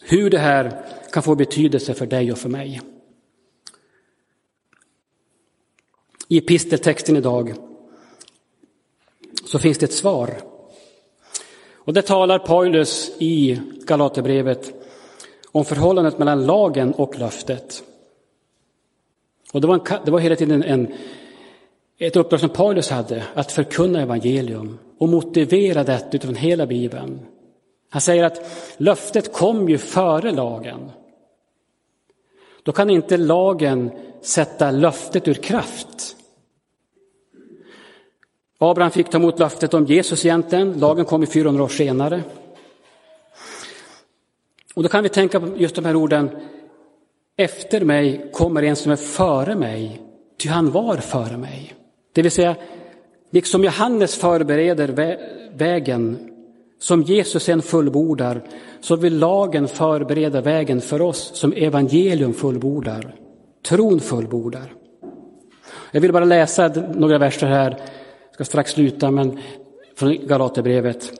Hur 0.00 0.30
det 0.30 0.38
här 0.38 0.84
kan 1.12 1.22
få 1.22 1.34
betydelse 1.34 1.94
för 1.94 2.06
dig 2.06 2.32
och 2.32 2.38
för 2.38 2.48
mig. 2.48 2.80
I 6.28 6.38
episteltexten 6.38 7.16
idag 7.16 7.54
så 9.44 9.58
finns 9.58 9.78
det 9.78 9.86
ett 9.86 9.92
svar. 9.92 10.40
Och 11.74 11.92
det 11.92 12.02
talar 12.02 12.38
Paulus 12.38 13.12
i 13.18 13.60
Galaterbrevet 13.86 14.72
om 15.52 15.64
förhållandet 15.64 16.18
mellan 16.18 16.46
lagen 16.46 16.92
och 16.92 17.18
löftet. 17.18 17.82
Och 19.52 19.60
det 19.60 19.66
var, 19.66 19.74
en, 19.74 20.04
det 20.04 20.10
var 20.10 20.18
hela 20.18 20.36
tiden 20.36 20.62
en, 20.62 20.94
ett 21.98 22.16
uppdrag 22.16 22.40
som 22.40 22.48
Paulus 22.48 22.90
hade, 22.90 23.24
att 23.34 23.52
förkunna 23.52 24.02
evangelium 24.02 24.78
och 24.98 25.08
motivera 25.08 25.84
detta 25.84 26.16
utifrån 26.16 26.34
hela 26.34 26.66
Bibeln. 26.66 27.20
Han 27.90 28.00
säger 28.00 28.24
att 28.24 28.40
löftet 28.76 29.32
kom 29.32 29.68
ju 29.68 29.78
före 29.78 30.32
lagen. 30.32 30.90
Då 32.62 32.72
kan 32.72 32.90
inte 32.90 33.16
lagen 33.16 33.90
sätta 34.22 34.70
löftet 34.70 35.28
ur 35.28 35.34
kraft. 35.34 36.16
Abraham 38.58 38.90
fick 38.90 39.10
ta 39.10 39.18
emot 39.18 39.38
löftet 39.38 39.74
om 39.74 39.84
Jesus 39.84 40.24
egentligen, 40.24 40.72
lagen 40.72 41.04
kom 41.04 41.20
ju 41.20 41.26
400 41.26 41.64
år 41.64 41.68
senare. 41.68 42.22
Och 44.74 44.82
då 44.82 44.88
kan 44.88 45.02
vi 45.02 45.08
tänka 45.08 45.40
på 45.40 45.48
just 45.56 45.74
de 45.74 45.84
här 45.84 45.96
orden, 45.96 46.30
efter 47.36 47.84
mig 47.84 48.30
kommer 48.32 48.62
en 48.62 48.76
som 48.76 48.92
är 48.92 48.96
före 48.96 49.54
mig, 49.54 50.02
ty 50.38 50.48
han 50.48 50.70
var 50.70 50.96
före 50.96 51.36
mig. 51.36 51.74
Det 52.12 52.22
vill 52.22 52.30
säga, 52.30 52.56
liksom 53.30 53.64
Johannes 53.64 54.14
förbereder 54.14 55.18
vägen 55.56 56.28
som 56.78 57.02
Jesus 57.02 57.42
sen 57.42 57.62
fullbordar, 57.62 58.42
så 58.80 58.96
vill 58.96 59.18
lagen 59.18 59.68
förbereda 59.68 60.40
vägen 60.40 60.80
för 60.80 61.02
oss 61.02 61.30
som 61.34 61.52
evangelium 61.52 62.34
fullbordar, 62.34 63.14
tron 63.62 64.00
fullbordar. 64.00 64.72
Jag 65.90 66.00
vill 66.00 66.12
bara 66.12 66.24
läsa 66.24 66.68
några 66.94 67.18
verser 67.18 67.46
här, 67.46 67.70
jag 68.26 68.34
ska 68.34 68.44
strax 68.44 68.70
sluta, 68.70 69.10
men 69.10 69.38
från 69.94 70.26
Galaterbrevet. 70.26 71.12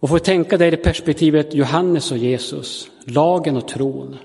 Och 0.00 0.08
få 0.08 0.18
tänka 0.18 0.56
dig 0.56 0.74
i 0.74 0.76
perspektivet 0.76 1.54
Johannes 1.54 2.12
och 2.12 2.18
Jesus, 2.18 2.90
lagen 3.04 3.56
och 3.56 3.68
tron. 3.68 4.16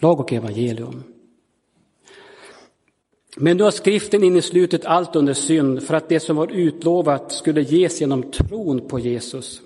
Lag 0.00 0.20
och 0.20 0.32
evangelium. 0.32 1.02
Men 3.36 3.56
nu 3.56 3.62
har 3.62 3.70
skriften 3.70 4.24
inneslutit 4.24 4.84
allt 4.84 5.16
under 5.16 5.34
synd 5.34 5.82
för 5.82 5.94
att 5.94 6.08
det 6.08 6.20
som 6.20 6.36
var 6.36 6.52
utlovat 6.52 7.32
skulle 7.32 7.62
ges 7.62 8.00
genom 8.00 8.22
tron 8.22 8.88
på 8.88 8.98
Jesus, 8.98 9.60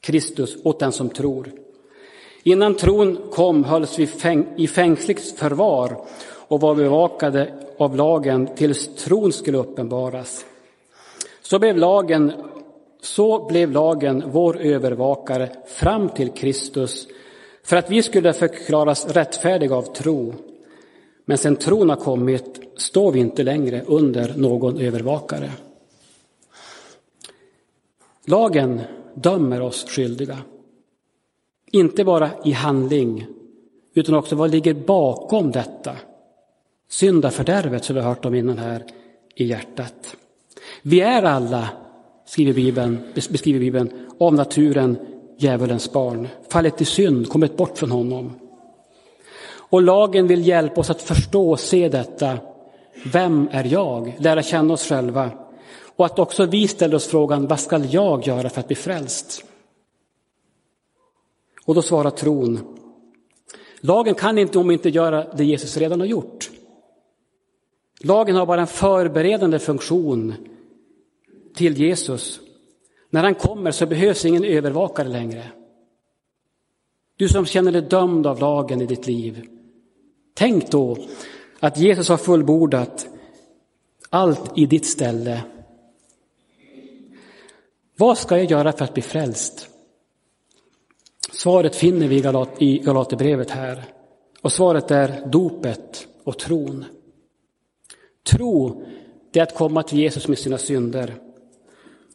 Kristus, 0.00 0.56
åt 0.64 0.78
den 0.78 0.92
som 0.92 1.08
tror. 1.08 1.52
Innan 2.42 2.74
tron 2.74 3.18
kom 3.30 3.64
hölls 3.64 3.98
vi 3.98 4.06
fäng 4.06 4.46
i 4.56 4.66
fängsligt 4.66 5.38
förvar 5.38 5.96
och 6.48 6.60
var 6.60 6.74
bevakade 6.74 7.54
av 7.78 7.96
lagen 7.96 8.48
tills 8.56 8.94
tron 8.94 9.32
skulle 9.32 9.58
uppenbaras. 9.58 10.44
Så 11.42 11.58
blev 11.58 11.76
lagen, 11.76 12.32
så 13.02 13.46
blev 13.46 13.72
lagen 13.72 14.24
vår 14.26 14.60
övervakare 14.60 15.50
fram 15.66 16.08
till 16.08 16.28
Kristus 16.30 17.08
för 17.64 17.76
att 17.76 17.90
vi 17.90 18.02
skulle 18.02 18.32
förklaras 18.32 19.06
rättfärdiga 19.06 19.74
av 19.74 19.82
tro. 19.82 20.34
Men 21.28 21.38
sen 21.38 21.56
tron 21.56 21.88
har 21.88 21.96
kommit 21.96 22.60
står 22.76 23.12
vi 23.12 23.20
inte 23.20 23.42
längre 23.42 23.82
under 23.86 24.34
någon 24.36 24.80
övervakare. 24.80 25.50
Lagen 28.24 28.80
dömer 29.14 29.60
oss 29.60 29.84
skyldiga. 29.88 30.38
Inte 31.72 32.04
bara 32.04 32.30
i 32.44 32.52
handling, 32.52 33.26
utan 33.94 34.14
också 34.14 34.36
vad 34.36 34.50
ligger 34.50 34.74
bakom 34.74 35.52
detta. 35.52 35.96
Syndafördärvet 36.88 37.84
som 37.84 37.94
vi 37.94 38.02
har 38.02 38.08
hört 38.08 38.24
om 38.24 38.34
innan 38.34 38.58
här 38.58 38.84
i 39.34 39.44
hjärtat. 39.44 40.16
Vi 40.82 41.00
är 41.00 41.22
alla, 41.22 41.68
skriver 42.26 42.52
Bibeln, 42.52 42.98
beskriver 43.14 43.60
Bibeln, 43.60 44.06
av 44.18 44.34
naturen 44.34 44.96
djävulens 45.38 45.92
barn, 45.92 46.28
fallit 46.48 46.80
i 46.80 46.84
synd, 46.84 47.28
kommit 47.28 47.56
bort 47.56 47.78
från 47.78 47.90
honom. 47.90 48.47
Och 49.68 49.82
lagen 49.82 50.26
vill 50.26 50.46
hjälpa 50.46 50.80
oss 50.80 50.90
att 50.90 51.02
förstå 51.02 51.50
och 51.50 51.60
se 51.60 51.88
detta. 51.88 52.38
Vem 53.12 53.48
är 53.52 53.64
jag? 53.64 54.16
Lära 54.18 54.42
känna 54.42 54.74
oss 54.74 54.88
själva. 54.88 55.30
Och 55.96 56.06
att 56.06 56.18
också 56.18 56.46
vi 56.46 56.68
ställer 56.68 56.96
oss 56.96 57.06
frågan, 57.06 57.46
vad 57.46 57.60
ska 57.60 57.78
jag 57.78 58.26
göra 58.26 58.48
för 58.48 58.60
att 58.60 58.66
bli 58.66 58.76
frälst? 58.76 59.44
Och 61.64 61.74
då 61.74 61.82
svarar 61.82 62.10
tron, 62.10 62.76
lagen 63.80 64.14
kan 64.14 64.38
inte 64.38 64.58
om 64.58 64.70
inte 64.70 64.88
göra 64.88 65.26
det 65.34 65.44
Jesus 65.44 65.76
redan 65.76 66.00
har 66.00 66.06
gjort. 66.06 66.50
Lagen 68.00 68.36
har 68.36 68.46
bara 68.46 68.60
en 68.60 68.66
förberedande 68.66 69.58
funktion 69.58 70.34
till 71.54 71.78
Jesus. 71.78 72.40
När 73.10 73.22
han 73.22 73.34
kommer 73.34 73.70
så 73.70 73.86
behövs 73.86 74.24
ingen 74.24 74.44
övervakare 74.44 75.08
längre. 75.08 75.52
Du 77.16 77.28
som 77.28 77.46
känner 77.46 77.72
dig 77.72 77.82
dömd 77.82 78.26
av 78.26 78.40
lagen 78.40 78.80
i 78.80 78.86
ditt 78.86 79.06
liv, 79.06 79.57
Tänk 80.38 80.70
då 80.70 80.96
att 81.60 81.78
Jesus 81.78 82.08
har 82.08 82.16
fullbordat 82.16 83.06
allt 84.10 84.58
i 84.58 84.66
ditt 84.66 84.86
ställe. 84.86 85.42
Vad 87.96 88.18
ska 88.18 88.36
jag 88.36 88.50
göra 88.50 88.72
för 88.72 88.84
att 88.84 88.94
bli 88.94 89.02
frälst? 89.02 89.68
Svaret 91.32 91.76
finner 91.76 92.08
vi 92.08 92.16
i 92.58 92.78
Galaterbrevet 92.78 93.50
här. 93.50 93.84
Och 94.42 94.52
svaret 94.52 94.90
är 94.90 95.26
dopet 95.26 96.08
och 96.24 96.38
tron. 96.38 96.84
Tro, 98.30 98.84
det 99.30 99.38
är 99.38 99.42
att 99.42 99.54
komma 99.54 99.82
till 99.82 99.98
Jesus 99.98 100.28
med 100.28 100.38
sina 100.38 100.58
synder. 100.58 101.14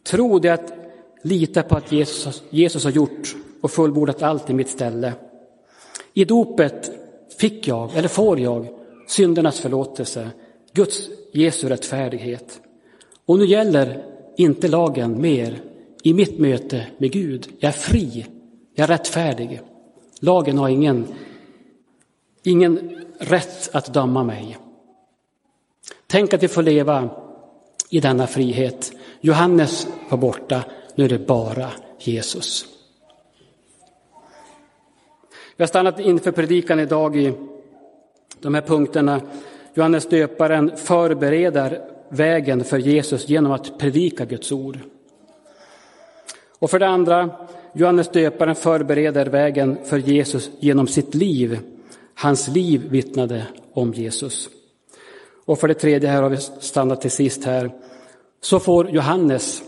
Tro, 0.02 0.38
det 0.38 0.48
är 0.48 0.54
att 0.54 0.72
lita 1.22 1.62
på 1.62 1.76
att 1.76 1.92
Jesus, 1.92 2.42
Jesus 2.50 2.84
har 2.84 2.90
gjort 2.90 3.36
och 3.60 3.70
fullbordat 3.70 4.22
allt 4.22 4.50
i 4.50 4.54
mitt 4.54 4.70
ställe. 4.70 5.12
I 6.14 6.24
dopet 6.24 6.90
fick 7.44 7.68
jag, 7.68 7.96
eller 7.96 8.08
får 8.08 8.40
jag, 8.40 8.68
syndernas 9.06 9.60
förlåtelse, 9.60 10.30
Guds 10.72 11.08
Jesu 11.32 11.68
rättfärdighet. 11.68 12.60
Och 13.26 13.38
nu 13.38 13.46
gäller 13.46 14.04
inte 14.36 14.68
lagen 14.68 15.20
mer 15.20 15.62
i 16.02 16.14
mitt 16.14 16.38
möte 16.38 16.86
med 16.98 17.12
Gud. 17.12 17.48
Jag 17.58 17.68
är 17.68 17.72
fri, 17.72 18.26
jag 18.74 18.84
är 18.84 18.88
rättfärdig. 18.88 19.60
Lagen 20.20 20.58
har 20.58 20.68
ingen, 20.68 21.06
ingen 22.42 22.96
rätt 23.18 23.74
att 23.74 23.94
döma 23.94 24.24
mig. 24.24 24.58
Tänk 26.06 26.34
att 26.34 26.42
vi 26.42 26.48
får 26.48 26.62
leva 26.62 27.10
i 27.90 28.00
denna 28.00 28.26
frihet. 28.26 28.92
Johannes 29.20 29.86
var 30.08 30.18
borta, 30.18 30.64
nu 30.94 31.04
är 31.04 31.08
det 31.08 31.26
bara 31.26 31.70
Jesus. 31.98 32.73
Vi 35.56 35.62
har 35.62 35.66
stannat 35.66 36.00
inför 36.00 36.32
predikan 36.32 36.80
idag 36.80 37.16
i 37.16 37.32
de 38.40 38.54
här 38.54 38.62
punkterna. 38.62 39.20
Johannes 39.74 40.06
döparen 40.06 40.76
förbereder 40.76 41.80
vägen 42.08 42.64
för 42.64 42.78
Jesus 42.78 43.28
genom 43.28 43.52
att 43.52 43.78
predika 43.78 44.24
Guds 44.24 44.52
ord. 44.52 44.78
Och 46.58 46.70
för 46.70 46.78
det 46.78 46.88
andra, 46.88 47.30
Johannes 47.72 48.08
döparen 48.08 48.54
förbereder 48.54 49.26
vägen 49.26 49.78
för 49.84 49.98
Jesus 49.98 50.50
genom 50.60 50.86
sitt 50.86 51.14
liv. 51.14 51.58
Hans 52.14 52.48
liv 52.48 52.86
vittnade 52.90 53.46
om 53.72 53.92
Jesus. 53.92 54.48
Och 55.44 55.58
för 55.58 55.68
det 55.68 55.74
tredje, 55.74 56.08
här 56.08 56.22
har 56.22 56.30
vi 56.30 56.36
stannat 56.60 57.00
till 57.00 57.10
sist 57.10 57.44
här, 57.44 57.70
så 58.40 58.60
får 58.60 58.90
Johannes 58.90 59.62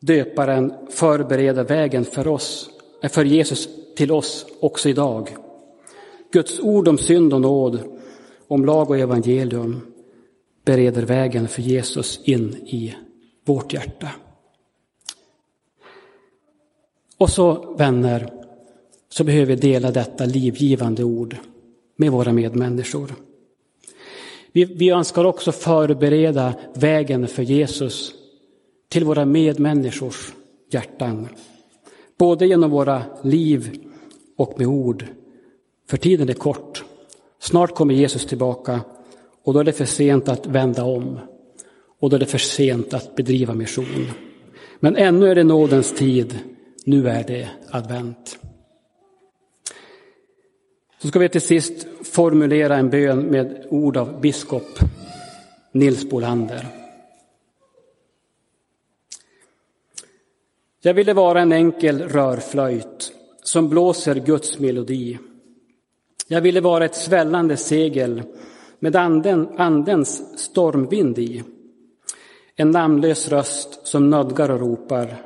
döparen 0.00 0.72
förbereda 0.90 1.62
vägen 1.62 2.04
för 2.04 2.28
oss, 2.28 2.70
för 3.10 3.24
Jesus 3.24 3.68
till 3.96 4.12
oss 4.12 4.46
också 4.60 4.88
idag. 4.88 5.36
Guds 6.32 6.60
ord 6.60 6.88
om 6.88 6.98
synd 6.98 7.34
och 7.34 7.40
nåd, 7.40 7.80
om 8.48 8.64
lag 8.64 8.90
och 8.90 8.98
evangelium 8.98 9.80
bereder 10.64 11.02
vägen 11.02 11.48
för 11.48 11.62
Jesus 11.62 12.20
in 12.24 12.56
i 12.56 12.94
vårt 13.44 13.72
hjärta. 13.72 14.08
Och 17.18 17.30
så 17.30 17.74
vänner, 17.78 18.32
så 19.08 19.24
behöver 19.24 19.46
vi 19.46 19.56
dela 19.56 19.90
detta 19.90 20.24
livgivande 20.24 21.04
ord 21.04 21.36
med 21.96 22.12
våra 22.12 22.32
medmänniskor. 22.32 23.14
Vi, 24.52 24.64
vi 24.64 24.90
önskar 24.90 25.24
också 25.24 25.52
förbereda 25.52 26.54
vägen 26.74 27.28
för 27.28 27.42
Jesus 27.42 28.14
till 28.88 29.04
våra 29.04 29.24
medmänniskors 29.24 30.32
hjärtan. 30.70 31.28
Både 32.18 32.46
genom 32.46 32.70
våra 32.70 33.02
liv 33.22 33.85
och 34.36 34.58
med 34.58 34.66
ord. 34.66 35.06
För 35.88 35.96
tiden 35.96 36.28
är 36.28 36.34
kort. 36.34 36.84
Snart 37.38 37.74
kommer 37.74 37.94
Jesus 37.94 38.26
tillbaka 38.26 38.80
och 39.44 39.52
då 39.52 39.60
är 39.60 39.64
det 39.64 39.72
för 39.72 39.84
sent 39.84 40.28
att 40.28 40.46
vända 40.46 40.84
om. 40.84 41.18
Och 41.98 42.10
då 42.10 42.16
är 42.16 42.20
det 42.20 42.26
för 42.26 42.38
sent 42.38 42.94
att 42.94 43.16
bedriva 43.16 43.54
mission. 43.54 44.06
Men 44.80 44.96
ännu 44.96 45.30
är 45.30 45.34
det 45.34 45.44
nådens 45.44 45.94
tid. 45.94 46.38
Nu 46.84 47.08
är 47.08 47.24
det 47.24 47.48
advent. 47.70 48.38
Så 51.02 51.08
ska 51.08 51.18
vi 51.18 51.28
till 51.28 51.40
sist 51.40 51.86
formulera 52.02 52.76
en 52.76 52.90
bön 52.90 53.26
med 53.26 53.66
ord 53.70 53.96
av 53.96 54.20
biskop 54.20 54.78
Nils 55.72 56.10
Bolander. 56.10 56.66
Jag 60.80 60.94
ville 60.94 61.14
vara 61.14 61.40
en 61.40 61.52
enkel 61.52 62.02
rörflöjt 62.02 63.12
som 63.46 63.68
blåser 63.68 64.14
Guds 64.14 64.58
melodi. 64.58 65.18
Jag 66.28 66.40
ville 66.40 66.60
vara 66.60 66.84
ett 66.84 66.96
svällande 66.96 67.56
segel 67.56 68.22
med 68.78 68.96
anden, 68.96 69.48
andens 69.56 70.40
stormvind 70.40 71.18
i. 71.18 71.42
En 72.56 72.70
namnlös 72.70 73.28
röst 73.28 73.86
som 73.86 74.10
nödgar 74.10 74.50
och 74.50 74.60
ropar, 74.60 75.16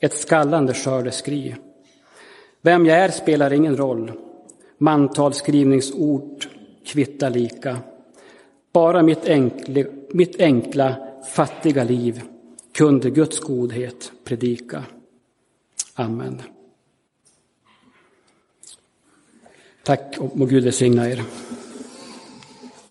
ett 0.00 0.14
skallande 0.14 0.74
skördeskri. 0.74 1.56
Vem 2.62 2.86
jag 2.86 2.98
är 2.98 3.10
spelar 3.10 3.52
ingen 3.52 3.76
roll, 3.76 4.12
mantalsskrivningsort 4.78 6.48
kvittar 6.84 7.30
lika. 7.30 7.78
Bara 8.72 9.02
mitt 9.02 9.28
enkla, 9.28 9.84
mitt 10.10 10.40
enkla, 10.40 10.96
fattiga 11.34 11.84
liv 11.84 12.22
kunde 12.72 13.10
Guds 13.10 13.40
godhet 13.40 14.12
predika. 14.24 14.84
Amen. 15.94 16.42
Tack 19.84 20.16
och 20.18 20.36
må 20.36 20.46
Gud 20.46 20.64
välsigna 20.64 21.08
er. 21.10 21.22